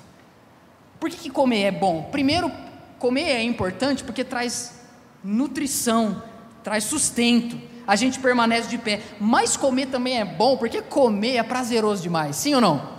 [0.98, 2.08] Por que, que comer é bom?
[2.10, 2.50] Primeiro,
[2.98, 4.80] comer é importante porque traz
[5.22, 6.20] nutrição,
[6.64, 9.00] traz sustento a gente permanece de pé.
[9.20, 12.94] Mas comer também é bom, porque comer é prazeroso demais, sim ou não?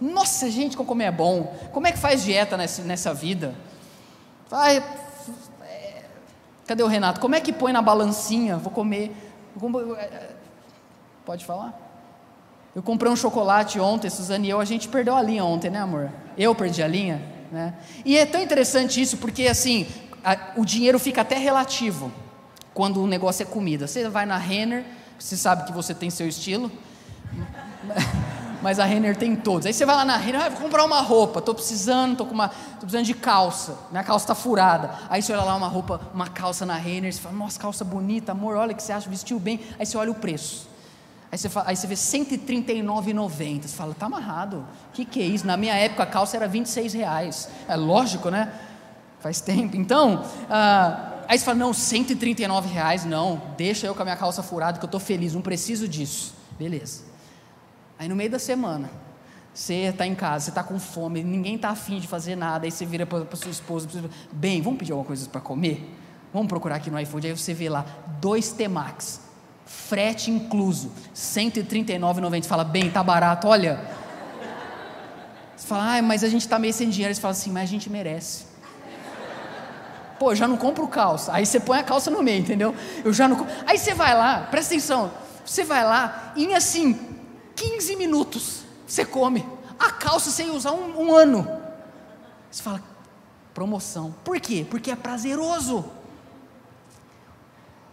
[0.00, 1.54] Nossa, gente, como comer é bom.
[1.72, 3.54] Como é que faz dieta nessa, nessa vida?
[5.62, 6.02] É,
[6.66, 7.20] cadê o Renato?
[7.20, 8.56] Como é que põe na balancinha?
[8.56, 9.14] Vou comer.
[9.98, 10.30] É, é,
[11.24, 11.78] pode falar?
[12.74, 15.80] Eu comprei um chocolate ontem, Suzane e eu, a gente perdeu a linha ontem, né,
[15.80, 16.10] amor?
[16.38, 17.74] Eu perdi a linha, né?
[18.04, 19.86] E é tão interessante isso, porque assim,
[20.24, 22.10] a, o dinheiro fica até relativo
[22.74, 23.86] quando o negócio é comida.
[23.86, 24.84] Você vai na Renner,
[25.18, 26.70] você sabe que você tem seu estilo,
[28.62, 29.66] mas a Renner tem todos.
[29.66, 32.34] Aí você vai lá na Renner, ah, vou comprar uma roupa, estou precisando, estou com
[32.34, 34.90] uma, tô precisando de calça, minha calça está furada.
[35.08, 38.32] Aí você olha lá uma roupa, uma calça na Renner, você fala, nossa, calça bonita,
[38.32, 39.60] amor, olha que você acha, vestiu bem.
[39.78, 40.68] Aí você olha o preço.
[41.32, 43.62] Aí você, fala, aí você vê 139,90.
[43.62, 44.66] Você fala, tá amarrado.
[44.88, 45.46] O que, que é isso?
[45.46, 47.48] Na minha época a calça era 26 reais.
[47.68, 48.52] É lógico, né?
[49.20, 49.76] Faz tempo.
[49.76, 54.42] Então, ah, Aí você fala, não, 139 reais, não, deixa eu com a minha calça
[54.42, 56.34] furada que eu estou feliz, não preciso disso.
[56.58, 57.04] Beleza.
[57.96, 58.90] Aí no meio da semana,
[59.54, 62.72] você está em casa, você está com fome, ninguém está afim de fazer nada, aí
[62.72, 63.88] você vira para sua esposa,
[64.32, 65.88] bem, vamos pedir alguma coisa para comer?
[66.32, 67.86] Vamos procurar aqui no iFood, aí você vê lá,
[68.20, 69.20] dois T-Max,
[69.64, 73.80] frete incluso, R$ 139,90, você fala, bem, tá barato, olha.
[75.54, 77.72] Você fala, ah, mas a gente está meio sem dinheiro, você fala assim, mas a
[77.72, 78.49] gente merece.
[80.20, 81.32] Pô, já não compro calça.
[81.32, 82.74] Aí você põe a calça no meio, entendeu?
[83.02, 83.54] Eu já não compro.
[83.66, 85.10] Aí você vai lá, presta atenção.
[85.46, 87.00] Você vai lá, em assim,
[87.56, 89.48] 15 minutos, você come.
[89.78, 91.50] A calça ia usar um, um ano.
[92.50, 92.82] Você fala,
[93.54, 94.14] promoção.
[94.22, 94.66] Por quê?
[94.68, 95.86] Porque é prazeroso.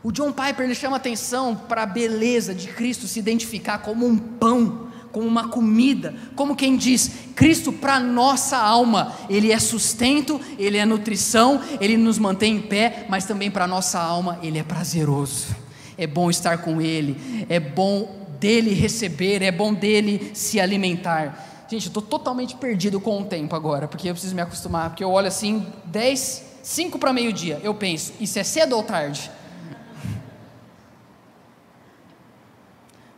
[0.04, 4.18] O John Piper ele chama atenção para a beleza de Cristo se identificar como um
[4.18, 4.87] pão
[5.18, 10.86] como uma comida, como quem diz, Cristo para nossa alma, Ele é sustento, Ele é
[10.86, 15.56] nutrição, Ele nos mantém em pé, mas também para nossa alma, Ele é prazeroso.
[15.98, 21.66] É bom estar com Ele, é bom dele receber, é bom dele se alimentar.
[21.68, 25.04] Gente, eu estou totalmente perdido com o tempo agora, porque eu preciso me acostumar, porque
[25.04, 29.32] eu olho assim, 10, 5 para meio-dia, eu penso, isso é cedo ou tarde?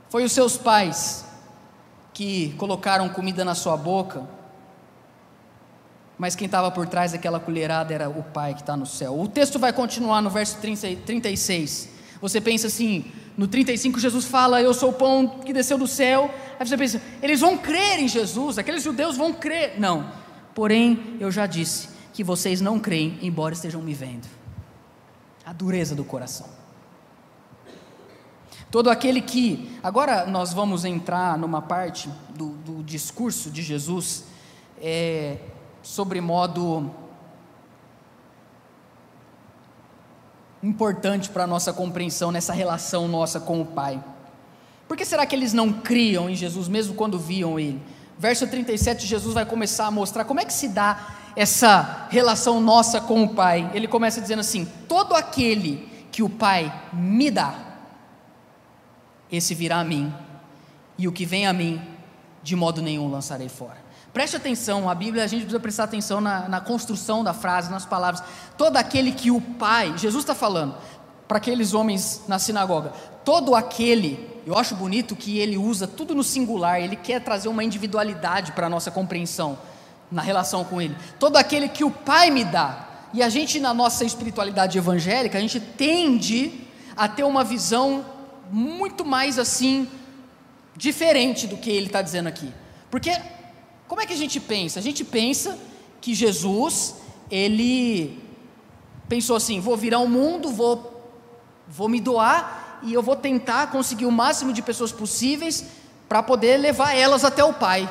[0.08, 1.28] Foi os seus pais
[2.20, 4.28] que colocaram comida na sua boca,
[6.18, 9.18] mas quem estava por trás daquela colherada era o Pai que está no céu.
[9.18, 11.88] O texto vai continuar no verso 36.
[12.20, 13.06] Você pensa assim,
[13.38, 16.30] no 35 Jesus fala: Eu sou o pão que desceu do céu.
[16.60, 19.80] Aí você pensa, eles vão crer em Jesus, aqueles judeus vão crer.
[19.80, 20.12] Não,
[20.54, 24.28] porém, eu já disse que vocês não creem, embora estejam me vendo.
[25.46, 26.59] A dureza do coração.
[28.72, 29.78] Todo aquele que.
[29.82, 34.26] Agora nós vamos entrar numa parte do, do discurso de Jesus
[34.82, 35.38] é,
[35.82, 36.92] sobre modo
[40.62, 44.04] importante para a nossa compreensão nessa relação nossa com o Pai.
[44.88, 47.82] Por que será que eles não criam em Jesus mesmo quando viam Ele?
[48.18, 53.00] Verso 37, Jesus vai começar a mostrar como é que se dá essa relação nossa
[53.00, 53.72] com o Pai.
[53.74, 57.69] Ele começa dizendo assim: Todo aquele que o Pai me dá,
[59.32, 60.14] esse virá a mim,
[60.98, 61.82] e o que vem a mim,
[62.42, 63.78] de modo nenhum lançarei fora.
[64.12, 67.86] Preste atenção, a Bíblia, a gente precisa prestar atenção na, na construção da frase, nas
[67.86, 68.24] palavras.
[68.58, 70.76] Todo aquele que o Pai, Jesus está falando,
[71.28, 72.92] para aqueles homens na sinagoga:
[73.24, 77.64] todo aquele, eu acho bonito que ele usa tudo no singular, ele quer trazer uma
[77.64, 79.58] individualidade para a nossa compreensão
[80.12, 80.98] na relação com ele.
[81.20, 82.88] Todo aquele que o Pai me dá.
[83.14, 88.04] E a gente, na nossa espiritualidade evangélica, a gente tende a ter uma visão
[88.52, 89.88] muito mais assim,
[90.76, 92.52] diferente do que ele está dizendo aqui.
[92.90, 93.12] Porque,
[93.88, 94.80] como é que a gente pensa?
[94.80, 95.58] A gente pensa
[96.02, 96.96] que Jesus,
[97.30, 98.20] ele
[99.08, 101.12] pensou assim: vou virar o um mundo, vou,
[101.68, 105.66] vou me doar e eu vou tentar conseguir o máximo de pessoas possíveis
[106.08, 107.90] para poder levar elas até o Pai.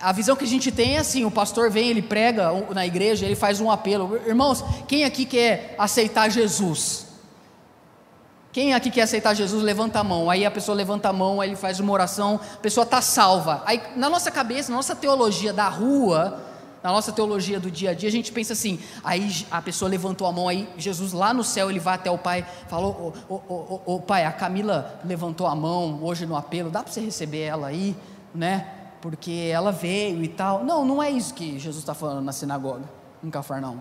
[0.00, 3.26] A visão que a gente tem é assim: o pastor vem, ele prega na igreja,
[3.26, 4.20] ele faz um apelo.
[4.26, 7.07] Irmãos, quem aqui quer aceitar Jesus?
[8.52, 10.30] Quem aqui quer aceitar Jesus, levanta a mão.
[10.30, 13.62] Aí a pessoa levanta a mão, aí ele faz uma oração, a pessoa está salva.
[13.66, 16.40] Aí na nossa cabeça, na nossa teologia da rua,
[16.82, 20.26] na nossa teologia do dia a dia, a gente pensa assim: aí a pessoa levantou
[20.26, 23.80] a mão, aí Jesus lá no céu, ele vai até o pai, falou: Ô, ô,
[23.86, 27.40] ô, ô pai, a Camila levantou a mão hoje no apelo, dá para você receber
[27.40, 27.94] ela aí,
[28.34, 28.66] né?
[29.02, 30.64] Porque ela veio e tal.
[30.64, 32.84] Não, não é isso que Jesus está falando na sinagoga,
[33.22, 33.80] em Cafarnaum.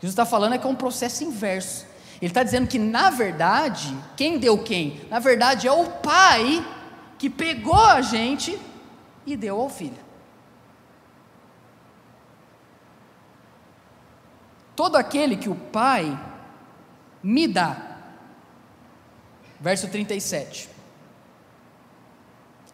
[0.00, 1.86] Jesus está falando é que é um processo inverso.
[2.22, 5.00] Ele está dizendo que, na verdade, quem deu quem?
[5.10, 6.64] Na verdade, é o pai
[7.18, 8.56] que pegou a gente
[9.26, 9.98] e deu ao filho.
[14.76, 16.16] Todo aquele que o pai
[17.20, 17.98] me dá.
[19.58, 20.71] Verso 37.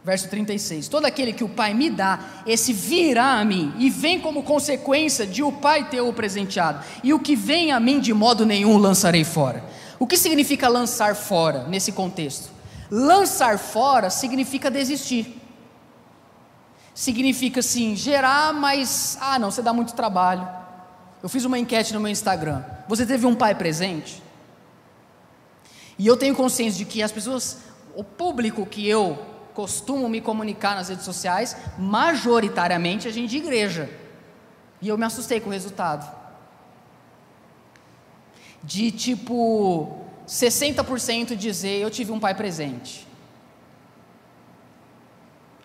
[0.04, 4.20] Verso 36: Todo aquele que o Pai me dá, esse virá a mim, e vem
[4.20, 8.14] como consequência de o Pai ter o presenteado, e o que vem a mim de
[8.14, 9.64] modo nenhum lançarei fora.
[9.98, 12.50] O que significa lançar fora nesse contexto?
[12.90, 15.36] Lançar fora significa desistir.
[16.94, 20.48] Significa assim, gerar, mas, ah, não, você dá muito trabalho.
[21.22, 22.62] Eu fiz uma enquete no meu Instagram.
[22.88, 24.22] Você teve um pai presente?
[25.98, 27.58] E eu tenho consciência de que as pessoas,
[27.94, 29.18] o público que eu
[29.58, 33.90] costumo me comunicar nas redes sociais, majoritariamente a gente de igreja.
[34.80, 36.08] E eu me assustei com o resultado.
[38.62, 43.04] De tipo 60% dizer eu tive um pai presente.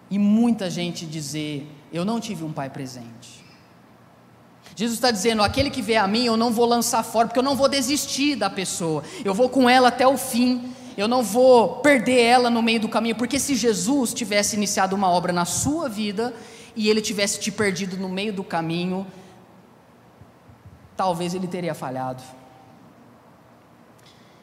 [0.10, 3.46] E muita gente dizer eu não tive um pai presente.
[4.76, 7.44] Jesus está dizendo: aquele que vê a mim, eu não vou lançar fora, porque eu
[7.44, 11.78] não vou desistir da pessoa, eu vou com ela até o fim eu não vou
[11.78, 15.90] perder ela no meio do caminho, porque se Jesus tivesse iniciado uma obra na sua
[15.90, 16.34] vida
[16.76, 19.06] e ele tivesse te perdido no meio do caminho,
[20.96, 22.22] talvez ele teria falhado.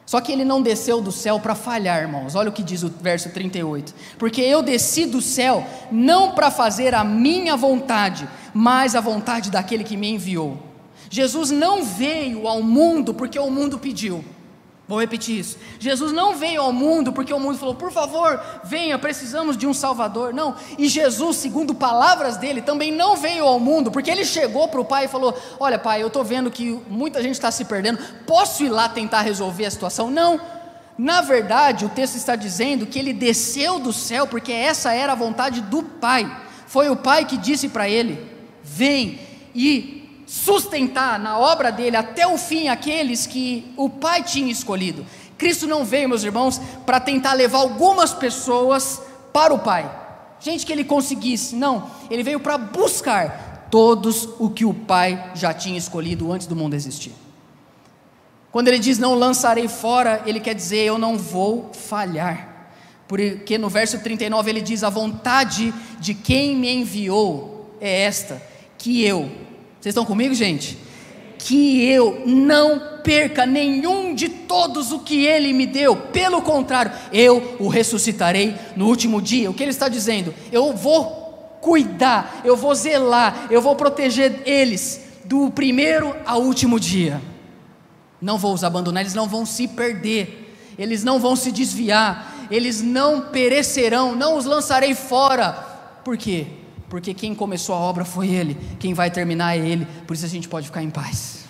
[0.05, 2.35] Só que ele não desceu do céu para falhar, irmãos.
[2.35, 3.95] Olha o que diz o verso 38.
[4.19, 9.85] Porque eu desci do céu não para fazer a minha vontade, mas a vontade daquele
[9.85, 10.57] que me enviou.
[11.09, 14.21] Jesus não veio ao mundo porque o mundo pediu.
[14.91, 15.57] Vou repetir isso.
[15.79, 19.73] Jesus não veio ao mundo porque o mundo falou, por favor, venha, precisamos de um
[19.73, 20.33] Salvador.
[20.33, 20.53] Não.
[20.77, 24.83] E Jesus, segundo palavras dele, também não veio ao mundo porque ele chegou para o
[24.83, 28.65] Pai e falou: Olha, Pai, eu estou vendo que muita gente está se perdendo, posso
[28.65, 30.11] ir lá tentar resolver a situação?
[30.11, 30.41] Não.
[30.97, 35.15] Na verdade, o texto está dizendo que ele desceu do céu porque essa era a
[35.15, 36.29] vontade do Pai.
[36.67, 38.29] Foi o Pai que disse para ele:
[38.61, 39.21] Vem
[39.55, 40.00] e
[40.31, 45.05] sustentar na obra dele até o fim aqueles que o Pai tinha escolhido.
[45.37, 49.01] Cristo não veio, meus irmãos, para tentar levar algumas pessoas
[49.33, 49.91] para o Pai.
[50.39, 55.53] Gente que ele conseguisse, não, ele veio para buscar todos o que o Pai já
[55.53, 57.13] tinha escolhido antes do mundo existir.
[58.53, 62.69] Quando ele diz não lançarei fora, ele quer dizer eu não vou falhar.
[63.05, 68.41] Porque no verso 39 ele diz: A vontade de quem me enviou é esta,
[68.77, 69.29] que eu,
[69.81, 70.77] vocês estão comigo, gente?
[71.39, 77.55] Que eu não perca nenhum de todos o que ele me deu, pelo contrário, eu
[77.59, 79.49] o ressuscitarei no último dia.
[79.49, 80.35] O que ele está dizendo?
[80.51, 87.19] Eu vou cuidar, eu vou zelar, eu vou proteger eles do primeiro ao último dia.
[88.21, 92.83] Não vou os abandonar, eles não vão se perder, eles não vão se desviar, eles
[92.83, 95.53] não perecerão, não os lançarei fora.
[96.03, 96.45] Por quê?
[96.91, 100.27] Porque quem começou a obra foi Ele, quem vai terminar é Ele, por isso a
[100.27, 101.45] gente pode ficar em paz.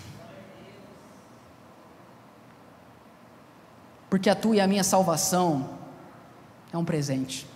[4.08, 5.80] Porque a tua e a minha salvação
[6.72, 7.48] é um presente,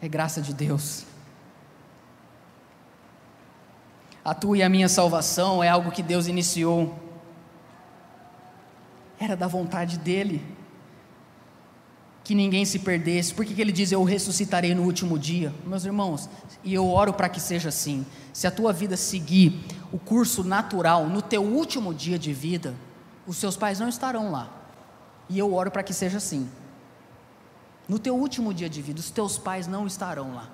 [0.00, 1.04] é graça de Deus.
[4.24, 6.92] A tua e a minha salvação é algo que Deus iniciou,
[9.16, 10.44] era da vontade dEle
[12.24, 13.34] que ninguém se perdesse.
[13.34, 15.52] Por que, que ele diz eu ressuscitarei no último dia?
[15.66, 16.28] Meus irmãos,
[16.62, 18.06] e eu oro para que seja assim.
[18.32, 19.60] Se a tua vida seguir
[19.92, 22.74] o curso natural no teu último dia de vida,
[23.26, 24.50] os seus pais não estarão lá.
[25.28, 26.48] E eu oro para que seja assim.
[27.88, 30.48] No teu último dia de vida, os teus pais não estarão lá.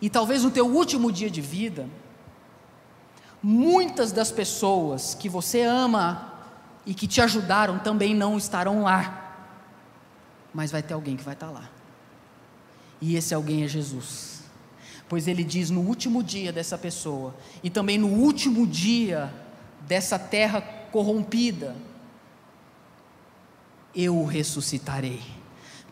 [0.00, 1.86] E talvez no teu último dia de vida,
[3.42, 6.32] muitas das pessoas que você ama
[6.86, 9.21] e que te ajudaram também não estarão lá.
[10.52, 11.70] Mas vai ter alguém que vai estar lá.
[13.00, 14.42] E esse alguém é Jesus.
[15.08, 19.32] Pois ele diz no último dia dessa pessoa, e também no último dia
[19.82, 21.76] dessa terra corrompida,
[23.94, 25.20] eu o ressuscitarei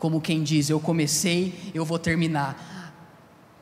[0.01, 2.93] como quem diz: Eu comecei, eu vou terminar.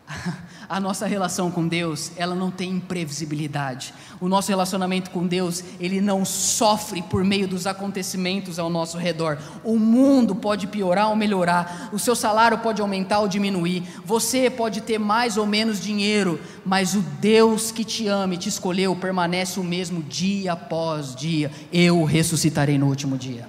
[0.68, 3.94] A nossa relação com Deus, ela não tem imprevisibilidade.
[4.20, 9.38] O nosso relacionamento com Deus, ele não sofre por meio dos acontecimentos ao nosso redor.
[9.64, 14.82] O mundo pode piorar ou melhorar, o seu salário pode aumentar ou diminuir, você pode
[14.82, 19.58] ter mais ou menos dinheiro, mas o Deus que te ama e te escolheu permanece
[19.58, 21.50] o mesmo dia após dia.
[21.72, 23.48] Eu ressuscitarei no último dia.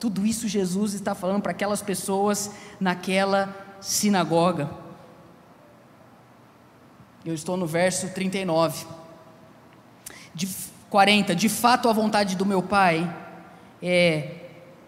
[0.00, 2.50] Tudo isso Jesus está falando para aquelas pessoas
[2.80, 4.89] naquela sinagoga.
[7.24, 8.86] Eu estou no verso 39.
[10.34, 10.48] De
[10.88, 13.14] 40, de fato a vontade do meu Pai
[13.82, 14.36] é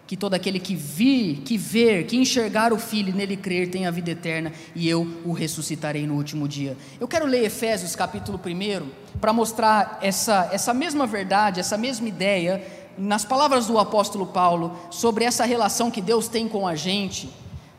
[0.06, 3.88] que todo aquele que vir, que ver, que enxergar o Filho e nele crer tenha
[3.88, 6.76] a vida eterna e eu o ressuscitarei no último dia.
[6.98, 12.64] Eu quero ler Efésios capítulo 1 para mostrar essa, essa mesma verdade, essa mesma ideia
[12.96, 17.30] nas palavras do apóstolo Paulo, sobre essa relação que Deus tem com a gente,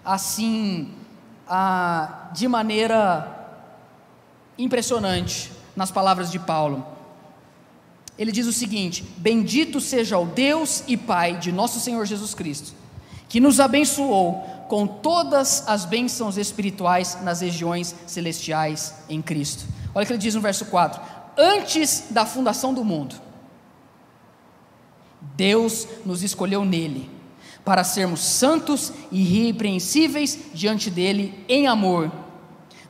[0.03, 0.91] assim,
[1.47, 3.42] ah, de maneira
[4.57, 6.85] impressionante, nas palavras de Paulo.
[8.17, 12.73] Ele diz o seguinte: Bendito seja o Deus e Pai de nosso Senhor Jesus Cristo,
[13.27, 19.65] que nos abençoou com todas as bênçãos espirituais nas regiões celestiais em Cristo.
[19.93, 21.01] Olha o que ele diz no verso 4:
[21.37, 23.15] Antes da fundação do mundo,
[25.35, 27.09] Deus nos escolheu nele,
[27.65, 32.11] para sermos santos e irrepreensíveis diante dele em amor.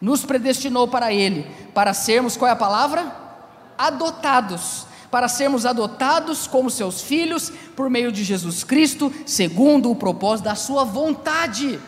[0.03, 3.15] Nos predestinou para ele, para sermos, qual é a palavra?
[3.77, 10.43] Adotados, para sermos adotados como seus filhos por meio de Jesus Cristo, segundo o propósito
[10.45, 11.79] da sua vontade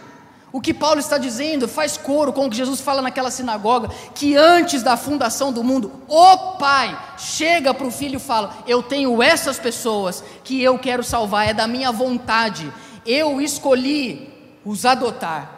[0.55, 4.37] o que Paulo está dizendo faz coro com o que Jesus fala naquela sinagoga, que
[4.37, 9.21] antes da fundação do mundo, o Pai chega para o filho e fala: Eu tenho
[9.21, 12.71] essas pessoas que eu quero salvar, é da minha vontade,
[13.05, 14.29] eu escolhi
[14.63, 15.54] os adotar.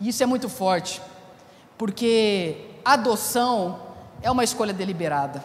[0.00, 1.00] E isso é muito forte,
[1.78, 3.80] porque adoção
[4.22, 5.42] é uma escolha deliberada.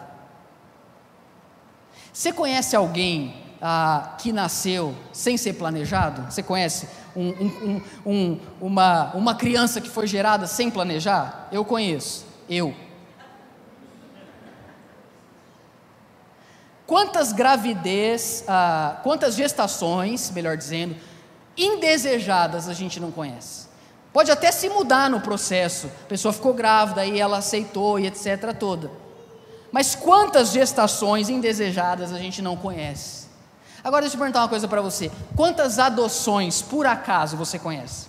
[2.12, 6.30] Você conhece alguém ah, que nasceu sem ser planejado?
[6.30, 11.48] Você conhece um, um, um, uma, uma criança que foi gerada sem planejar?
[11.50, 12.74] Eu conheço, eu.
[16.86, 20.94] Quantas gravidez, ah, quantas gestações, melhor dizendo,
[21.56, 23.71] indesejadas a gente não conhece?
[24.12, 28.54] Pode até se mudar no processo, a pessoa ficou grávida e ela aceitou e etc.
[28.58, 28.90] toda.
[29.70, 33.26] Mas quantas gestações indesejadas a gente não conhece?
[33.82, 38.06] Agora deixa eu perguntar uma coisa para você: quantas adoções por acaso você conhece?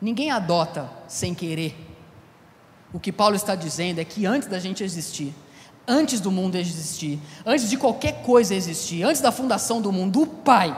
[0.00, 1.74] Ninguém adota sem querer.
[2.92, 5.34] O que Paulo está dizendo é que antes da gente existir,
[5.86, 10.26] antes do mundo existir, antes de qualquer coisa existir, antes da fundação do mundo, o
[10.26, 10.74] Pai,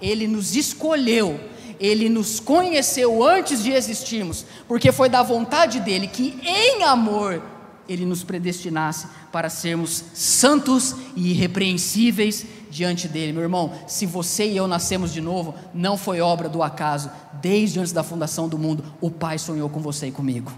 [0.00, 1.40] Ele nos escolheu,
[1.78, 7.42] Ele nos conheceu antes de existirmos, porque foi da vontade dEle que, em amor,
[7.88, 13.32] ele nos predestinasse para sermos santos e irrepreensíveis diante dele.
[13.32, 17.10] Meu irmão, se você e eu nascemos de novo, não foi obra do acaso.
[17.34, 20.52] Desde antes da fundação do mundo, o Pai sonhou com você e comigo.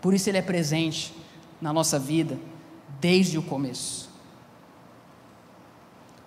[0.00, 1.12] Por isso ele é presente
[1.60, 2.38] na nossa vida
[3.00, 4.07] desde o começo.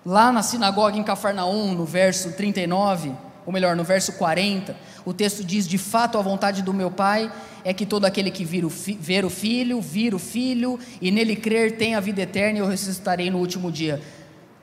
[0.06, 3.12] Lá na sinagoga em Cafarnaum, no verso 39,
[3.46, 4.76] ou melhor, no verso 40,
[5.06, 7.32] o texto diz: De fato, a vontade do meu Pai
[7.64, 11.12] é que todo aquele que vir o, fi, ver o Filho, vir o Filho e
[11.12, 14.02] nele crer tem a vida eterna e eu ressuscitarei no último dia.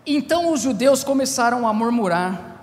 [0.05, 2.57] Então os judeus começaram a murmurar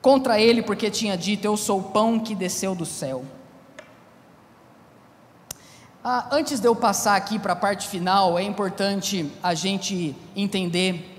[0.00, 3.24] contra ele, porque tinha dito: Eu sou o pão que desceu do céu.
[6.02, 11.16] Ah, antes de eu passar aqui para a parte final, é importante a gente entender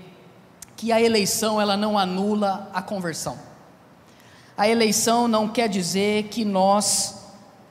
[0.74, 3.38] que a eleição ela não anula a conversão.
[4.56, 7.26] A eleição não quer dizer que nós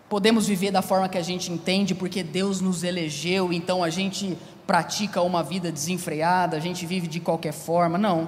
[0.07, 4.37] podemos viver da forma que a gente entende, porque Deus nos elegeu, então a gente
[4.67, 7.97] pratica uma vida desenfreada, a gente vive de qualquer forma.
[7.97, 8.27] Não.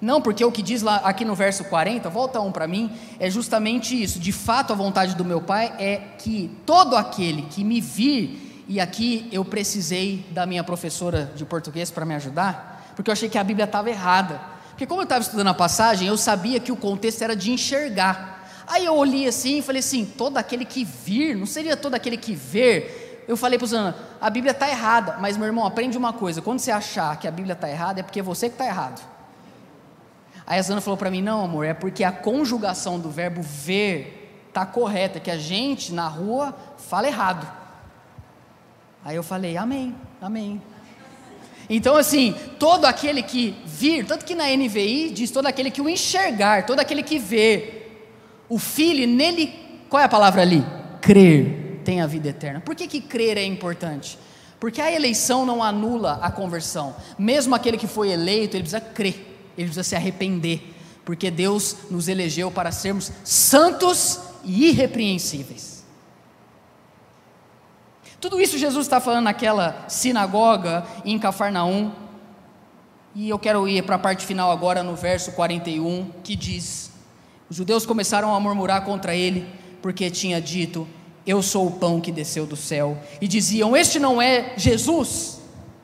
[0.00, 3.28] Não, porque o que diz lá aqui no verso 40, volta um para mim, é
[3.28, 4.18] justamente isso.
[4.18, 8.80] De fato, a vontade do meu Pai é que todo aquele que me vir, e
[8.80, 13.36] aqui eu precisei da minha professora de português para me ajudar, porque eu achei que
[13.36, 14.40] a Bíblia estava errada.
[14.70, 18.48] Porque como eu estava estudando a passagem, eu sabia que o contexto era de enxergar.
[18.66, 22.16] Aí eu olhei assim e falei assim: todo aquele que vir, não seria todo aquele
[22.16, 23.24] que ver?
[23.28, 26.40] Eu falei para o Zana, a Bíblia está errada, mas meu irmão, aprende uma coisa:
[26.40, 29.09] quando você achar que a Bíblia está errada, é porque você que está errado.
[30.50, 34.42] Aí a Zana falou para mim: não, amor, é porque a conjugação do verbo ver
[34.48, 37.48] está correta, que a gente na rua fala errado.
[39.04, 40.60] Aí eu falei: amém, amém.
[41.68, 45.88] Então, assim, todo aquele que vir, tanto que na NVI diz todo aquele que o
[45.88, 47.82] enxergar, todo aquele que vê
[48.48, 49.54] o filho, nele,
[49.88, 50.66] qual é a palavra ali?
[51.00, 52.60] Crer, tem a vida eterna.
[52.60, 54.18] Por que, que crer é importante?
[54.58, 56.96] Porque a eleição não anula a conversão.
[57.16, 60.62] Mesmo aquele que foi eleito, ele precisa crer ele precisa se arrepender,
[61.04, 65.84] porque Deus nos elegeu para sermos santos e irrepreensíveis.
[68.20, 71.90] Tudo isso Jesus está falando naquela sinagoga em Cafarnaum,
[73.14, 76.92] e eu quero ir para a parte final agora no verso 41, que diz:
[77.48, 79.48] Os judeus começaram a murmurar contra ele,
[79.82, 80.86] porque tinha dito:
[81.26, 82.96] Eu sou o pão que desceu do céu.
[83.20, 85.40] E diziam: Este não é Jesus,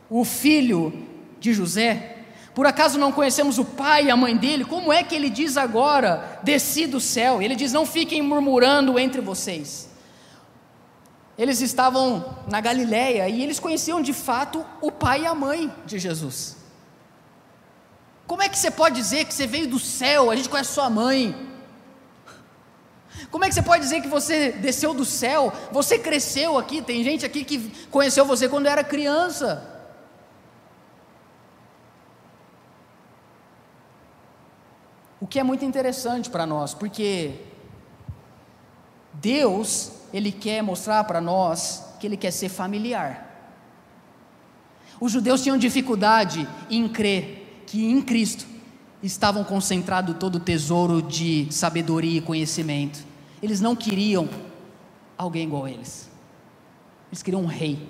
[0.08, 0.92] o filho
[1.40, 2.15] de José?
[2.56, 4.64] Por acaso não conhecemos o pai e a mãe dele?
[4.64, 7.42] Como é que ele diz agora, desci do céu?
[7.42, 9.90] Ele diz: Não fiquem murmurando entre vocês.
[11.36, 15.98] Eles estavam na Galiléia e eles conheciam de fato o pai e a mãe de
[15.98, 16.56] Jesus.
[18.26, 20.30] Como é que você pode dizer que você veio do céu?
[20.30, 21.36] A gente conhece sua mãe.
[23.30, 25.52] Como é que você pode dizer que você desceu do céu?
[25.70, 26.80] Você cresceu aqui.
[26.80, 29.75] Tem gente aqui que conheceu você quando era criança.
[35.20, 37.34] O que é muito interessante para nós, porque
[39.14, 43.24] Deus, Ele quer mostrar para nós que Ele quer ser familiar.
[45.00, 48.46] Os judeus tinham dificuldade em crer que em Cristo
[49.02, 53.04] estavam concentrado todo o tesouro de sabedoria e conhecimento.
[53.42, 54.28] Eles não queriam
[55.16, 56.10] alguém igual a eles.
[57.10, 57.86] Eles queriam um rei.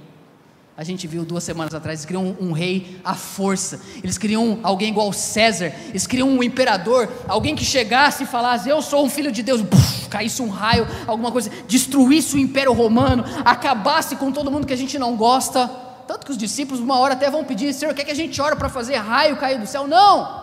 [0.78, 4.60] A gente viu duas semanas atrás, eles queriam um, um, rei à força, eles queriam
[4.62, 9.08] alguém igual César, eles queriam um imperador, alguém que chegasse e falasse: Eu sou um
[9.08, 14.30] filho de Deus, Puf, caísse um raio, alguma coisa, destruísse o império romano, acabasse com
[14.30, 15.66] todo mundo que a gente não gosta.
[16.06, 18.56] Tanto que os discípulos, uma hora até vão pedir: Senhor, quer que a gente ore
[18.56, 19.88] para fazer raio cair do céu?
[19.88, 20.42] Não,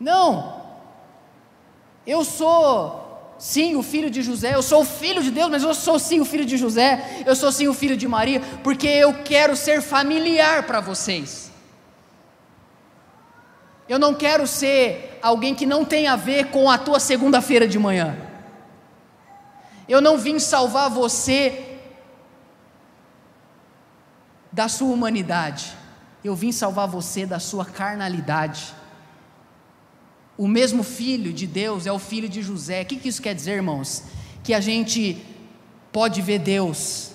[0.00, 0.60] não,
[2.04, 3.03] eu sou
[3.38, 6.20] sim o filho de José, eu sou o filho de Deus, mas eu sou sim
[6.20, 9.82] o filho de José, eu sou sim o filho de Maria, porque eu quero ser
[9.82, 11.52] familiar para vocês.
[13.88, 17.78] Eu não quero ser alguém que não tem a ver com a tua segunda-feira de
[17.78, 18.16] manhã.
[19.86, 21.78] Eu não vim salvar você
[24.50, 25.72] da sua humanidade.
[26.22, 28.74] Eu vim salvar você da sua carnalidade.
[30.36, 32.82] O mesmo filho de Deus é o filho de José.
[32.82, 34.02] O que isso quer dizer, irmãos?
[34.42, 35.24] Que a gente
[35.92, 37.12] pode ver Deus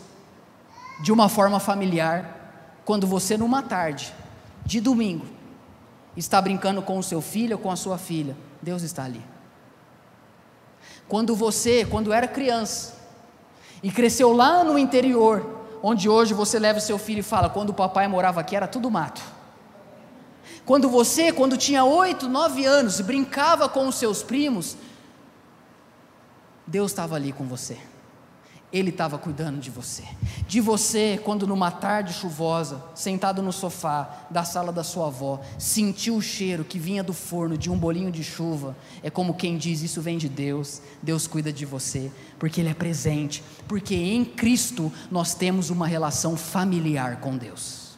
[1.04, 4.14] de uma forma familiar quando você, numa tarde
[4.66, 5.26] de domingo,
[6.16, 8.36] está brincando com o seu filho ou com a sua filha.
[8.62, 9.22] Deus está ali.
[11.08, 13.00] Quando você, quando era criança,
[13.82, 17.70] e cresceu lá no interior, onde hoje você leva o seu filho e fala: quando
[17.70, 19.22] o papai morava aqui era tudo mato.
[20.70, 24.78] Quando você, quando tinha oito, nove anos, brincava com os seus primos,
[26.68, 27.76] Deus estava ali com você.
[28.72, 30.04] Ele estava cuidando de você.
[30.48, 36.18] De você, quando numa tarde chuvosa, sentado no sofá da sala da sua avó, sentiu
[36.18, 39.82] o cheiro que vinha do forno de um bolinho de chuva, é como quem diz:
[39.82, 44.94] Isso vem de Deus, Deus cuida de você, porque Ele é presente, porque em Cristo
[45.10, 47.89] nós temos uma relação familiar com Deus.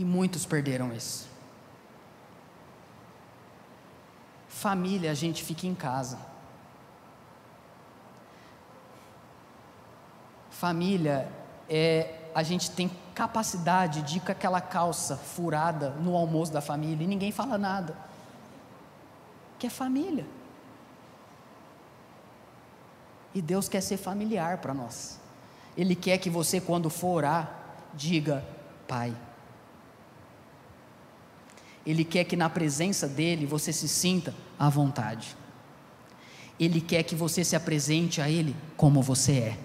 [0.00, 1.28] E muitos perderam isso.
[4.48, 6.18] Família, a gente fica em casa.
[10.48, 11.30] Família
[11.68, 17.04] é a gente tem capacidade de ir com aquela calça furada no almoço da família
[17.04, 17.94] e ninguém fala nada.
[19.58, 20.26] Que é família.
[23.34, 25.20] E Deus quer ser familiar para nós.
[25.76, 27.52] Ele quer que você, quando for orar,
[27.92, 28.42] diga:
[28.88, 29.14] Pai.
[31.84, 35.36] Ele quer que na presença dele você se sinta à vontade.
[36.58, 39.58] Ele quer que você se apresente a ele como você é.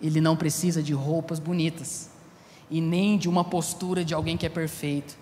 [0.00, 2.10] Ele não precisa de roupas bonitas.
[2.70, 5.14] e nem de uma postura de alguém que é perfeito,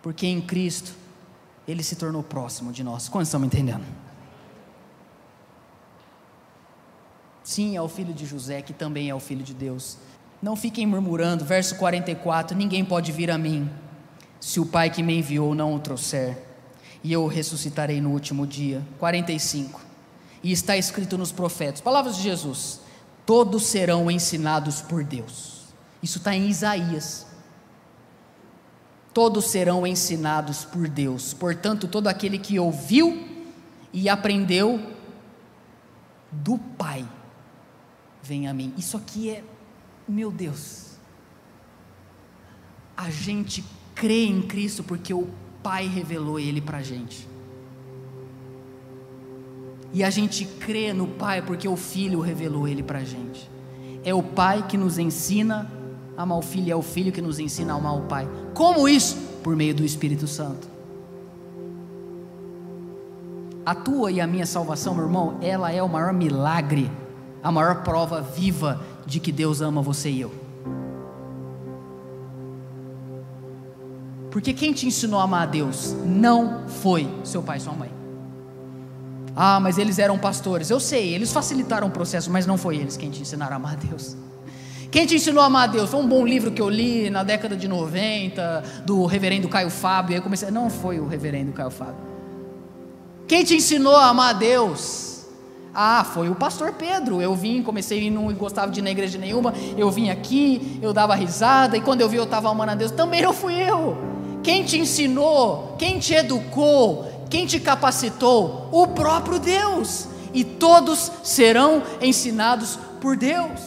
[0.00, 0.94] porque em Cristo
[1.66, 3.08] ele se tornou próximo de nós.
[3.08, 3.84] Quantos estão me entendendo?
[7.42, 9.98] Sim, é o filho de José, que também é o filho de Deus.
[10.40, 13.68] Não fiquem murmurando, verso 44: Ninguém pode vir a mim,
[14.44, 16.36] se o Pai que me enviou não o trouxer,
[17.02, 18.86] e eu o ressuscitarei no último dia.
[18.98, 19.80] 45.
[20.42, 22.80] E está escrito nos profetas, palavras de Jesus:
[23.24, 25.62] Todos serão ensinados por Deus.
[26.02, 27.26] Isso está em Isaías.
[29.14, 31.32] Todos serão ensinados por Deus.
[31.32, 33.26] Portanto, todo aquele que ouviu
[33.94, 34.92] e aprendeu
[36.30, 37.08] do Pai,
[38.22, 38.74] vem a mim.
[38.76, 39.42] Isso aqui é,
[40.06, 40.98] meu Deus.
[42.94, 43.64] A gente
[43.94, 45.28] crê em Cristo porque o
[45.62, 47.28] Pai revelou Ele para a gente.
[49.92, 53.50] E a gente crê no Pai porque o Filho revelou Ele para a gente.
[54.04, 55.70] É o Pai que nos ensina
[56.16, 58.28] amar o filho, é o filho que nos ensina a amar o pai.
[58.54, 59.16] Como isso?
[59.42, 60.68] Por meio do Espírito Santo.
[63.66, 66.90] A tua e a minha salvação, meu irmão, ela é o maior milagre,
[67.42, 70.43] a maior prova viva de que Deus ama você e eu.
[74.34, 77.88] Porque quem te ensinou a amar a Deus não foi seu pai e sua mãe.
[79.36, 80.70] Ah, mas eles eram pastores.
[80.70, 83.74] Eu sei, eles facilitaram o processo, mas não foi eles quem te ensinaram a amar
[83.74, 84.16] a Deus.
[84.90, 85.88] Quem te ensinou a amar a Deus?
[85.88, 90.16] Foi um bom livro que eu li na década de 90, do reverendo Caio Fábio.
[90.16, 91.94] Aí comecei, não foi o reverendo Caio Fábio.
[93.28, 95.26] Quem te ensinou a amar a Deus?
[95.72, 97.22] Ah, foi o pastor Pedro.
[97.22, 99.54] Eu vim, comecei e não gostava de ir na igreja nenhuma.
[99.78, 102.90] Eu vim aqui, eu dava risada, e quando eu vi eu estava amando a Deus,
[102.90, 104.23] também não fui eu.
[104.44, 108.68] Quem te ensinou, quem te educou, quem te capacitou?
[108.70, 110.06] O próprio Deus.
[110.34, 113.60] E todos serão ensinados por Deus.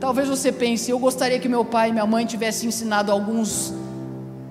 [0.00, 3.72] Talvez você pense, eu gostaria que meu pai e minha mãe tivessem ensinado alguns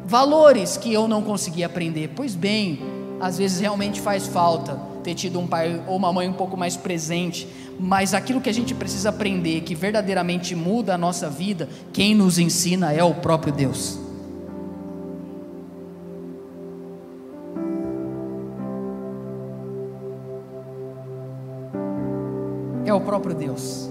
[0.05, 2.11] valores que eu não consegui aprender.
[2.15, 2.79] Pois bem,
[3.19, 6.77] às vezes realmente faz falta ter tido um pai ou uma mãe um pouco mais
[6.77, 7.47] presente,
[7.79, 12.39] mas aquilo que a gente precisa aprender, que verdadeiramente muda a nossa vida, quem nos
[12.39, 14.06] ensina é o próprio Deus.
[22.88, 23.89] É o próprio Deus.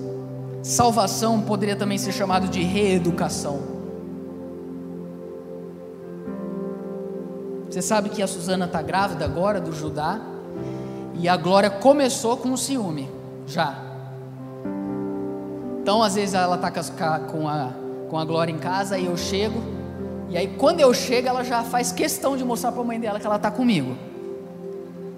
[0.63, 3.61] Salvação poderia também ser chamado de reeducação.
[7.69, 10.19] Você sabe que a Suzana está grávida agora do Judá,
[11.13, 13.07] e a Glória começou com o ciúme,
[13.47, 13.77] já.
[15.83, 16.71] Então, às vezes, ela está
[17.19, 17.73] com a,
[18.09, 19.63] com a Glória em casa, e eu chego,
[20.31, 23.21] e aí quando eu chego, ela já faz questão de mostrar para a mãe dela
[23.21, 23.95] que ela está comigo.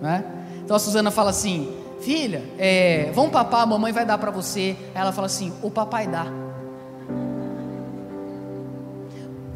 [0.03, 0.25] Né?
[0.65, 4.77] Então a Suzana fala assim: filha, é, vamos papar, a mamãe vai dar para você.
[4.95, 6.27] Aí ela fala assim: o papai dá.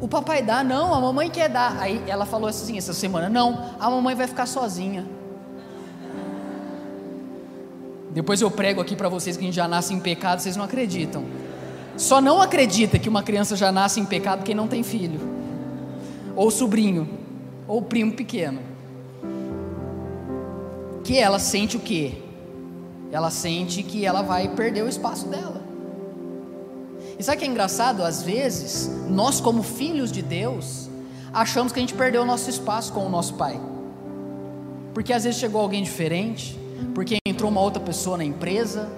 [0.01, 1.77] O papai dá, não, a mamãe quer dar.
[1.81, 5.07] Aí ela falou assim essa semana: não, a mamãe vai ficar sozinha.
[8.11, 10.65] Depois eu prego aqui para vocês que a gente já nasce em pecado, vocês não
[10.65, 11.25] acreditam.
[11.97, 15.21] Só não acredita que uma criança já nasce em pecado quem não tem filho,
[16.35, 17.09] ou sobrinho,
[17.67, 18.61] ou primo pequeno.
[21.05, 22.22] Que ela sente o quê?
[23.13, 25.61] Ela sente que ela vai perder o espaço dela.
[27.19, 28.03] E sabe o que é engraçado?
[28.03, 30.89] Às vezes, nós, como filhos de Deus,
[31.33, 33.61] achamos que a gente perdeu o nosso espaço com o nosso pai.
[34.95, 36.59] Porque às vezes chegou alguém diferente,
[36.95, 38.89] porque entrou uma outra pessoa na empresa,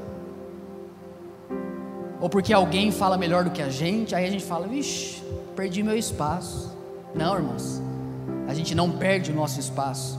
[2.20, 5.22] ou porque alguém fala melhor do que a gente, aí a gente fala, vixe,
[5.56, 6.72] perdi meu espaço.
[7.14, 7.82] Não, irmãos,
[8.46, 10.18] a gente não perde o nosso espaço.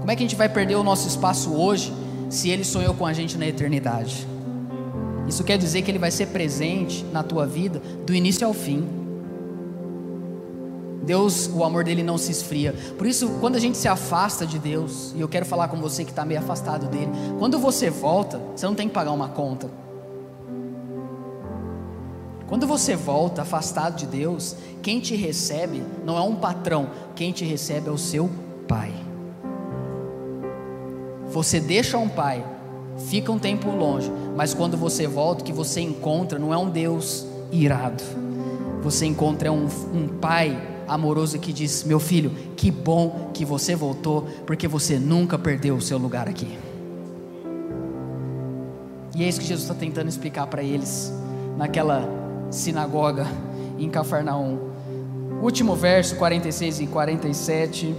[0.00, 1.92] Como é que a gente vai perder o nosso espaço hoje
[2.28, 4.26] se Ele sonhou com a gente na eternidade.
[5.28, 8.86] Isso quer dizer que Ele vai ser presente na tua vida do início ao fim.
[11.02, 12.74] Deus, o amor dele não se esfria.
[12.98, 16.04] Por isso, quando a gente se afasta de Deus, e eu quero falar com você
[16.04, 19.70] que está meio afastado dele, quando você volta, você não tem que pagar uma conta.
[22.48, 27.44] Quando você volta afastado de Deus, quem te recebe não é um patrão, quem te
[27.44, 28.30] recebe é o seu
[28.68, 29.05] pai.
[31.36, 32.42] Você deixa um pai,
[33.10, 36.70] fica um tempo longe, mas quando você volta, o que você encontra não é um
[36.70, 38.02] Deus irado,
[38.82, 40.58] você encontra um, um pai
[40.88, 45.82] amoroso que diz: Meu filho, que bom que você voltou, porque você nunca perdeu o
[45.82, 46.58] seu lugar aqui.
[49.14, 51.12] E é isso que Jesus está tentando explicar para eles
[51.58, 52.08] naquela
[52.50, 53.26] sinagoga
[53.78, 54.58] em Cafarnaum.
[55.42, 57.94] Último verso, 46 e 47.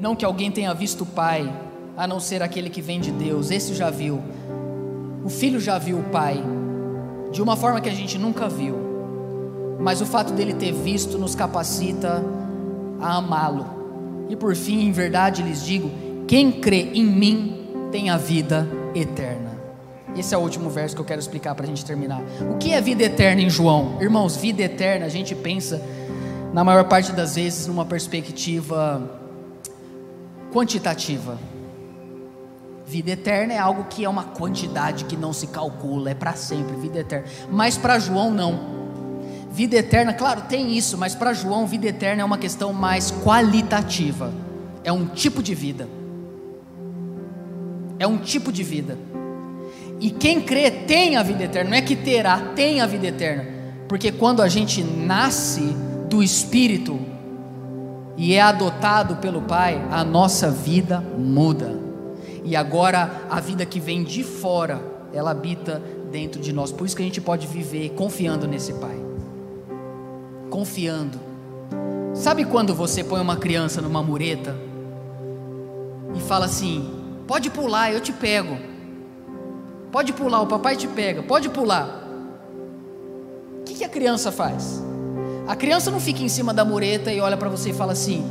[0.00, 1.52] Não que alguém tenha visto o Pai,
[1.94, 4.22] a não ser aquele que vem de Deus, esse já viu.
[5.22, 6.42] O filho já viu o Pai.
[7.30, 8.74] de uma forma que a gente nunca viu.
[9.78, 12.24] Mas o fato dele ter visto nos capacita
[13.00, 14.26] a amá-lo.
[14.28, 15.90] E por fim, em verdade lhes digo:
[16.26, 19.50] quem crê em mim tem a vida eterna.
[20.16, 22.20] Esse é o último verso que eu quero explicar para a gente terminar.
[22.52, 23.96] O que é vida eterna em João?
[24.00, 25.80] Irmãos, vida eterna a gente pensa,
[26.52, 29.19] na maior parte das vezes, numa perspectiva
[30.52, 31.38] quantitativa.
[32.86, 36.76] Vida eterna é algo que é uma quantidade que não se calcula, é para sempre,
[36.76, 37.26] vida eterna.
[37.50, 38.80] Mas para João, não.
[39.52, 44.32] Vida eterna, claro, tem isso, mas para João, vida eterna é uma questão mais qualitativa.
[44.82, 45.88] É um tipo de vida.
[47.98, 48.98] É um tipo de vida.
[50.00, 53.46] E quem crê tem a vida eterna, não é que terá, tem a vida eterna.
[53.86, 55.76] Porque quando a gente nasce
[56.08, 56.98] do Espírito
[58.20, 61.80] e é adotado pelo Pai, a nossa vida muda
[62.44, 64.78] e agora a vida que vem de fora,
[65.10, 65.80] ela habita
[66.12, 66.70] dentro de nós.
[66.70, 69.00] Por isso que a gente pode viver confiando nesse Pai.
[70.50, 71.18] Confiando.
[72.12, 74.54] Sabe quando você põe uma criança numa mureta
[76.14, 76.90] e fala assim:
[77.26, 78.54] pode pular, eu te pego.
[79.90, 82.06] Pode pular, o papai te pega, pode pular.
[83.60, 84.89] O que, que a criança faz?
[85.50, 88.24] A criança não fica em cima da mureta e olha para você e fala assim: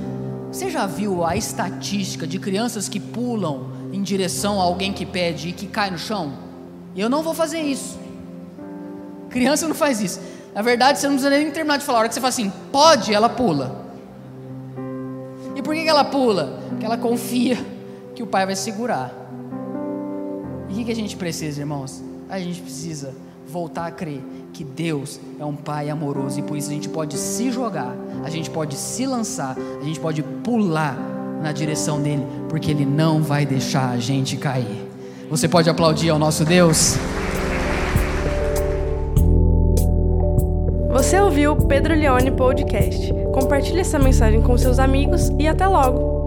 [0.49, 5.49] Você já viu a estatística de crianças que pulam em direção a alguém que pede
[5.49, 6.31] e que cai no chão?
[6.95, 7.99] Eu não vou fazer isso.
[9.29, 10.21] Criança não faz isso.
[10.55, 11.97] Na verdade, você não precisa nem terminar de falar.
[11.97, 13.85] A hora que você fala assim, pode, ela pula.
[15.57, 16.57] E por que ela pula?
[16.69, 17.57] Porque ela confia
[18.15, 19.13] que o pai vai segurar.
[20.69, 22.01] E o que a gente precisa, irmãos?
[22.29, 23.13] A gente precisa
[23.45, 24.21] voltar a crer
[24.53, 28.29] que Deus é um pai amoroso e por isso a gente pode se jogar, a
[28.29, 30.97] gente pode se lançar, a gente pode pular
[31.41, 34.87] na direção dele, porque ele não vai deixar a gente cair.
[35.29, 36.97] Você pode aplaudir ao nosso Deus?
[40.91, 43.13] Você ouviu o Pedro Leone Podcast.
[43.33, 46.18] Compartilhe essa mensagem com seus amigos e até logo!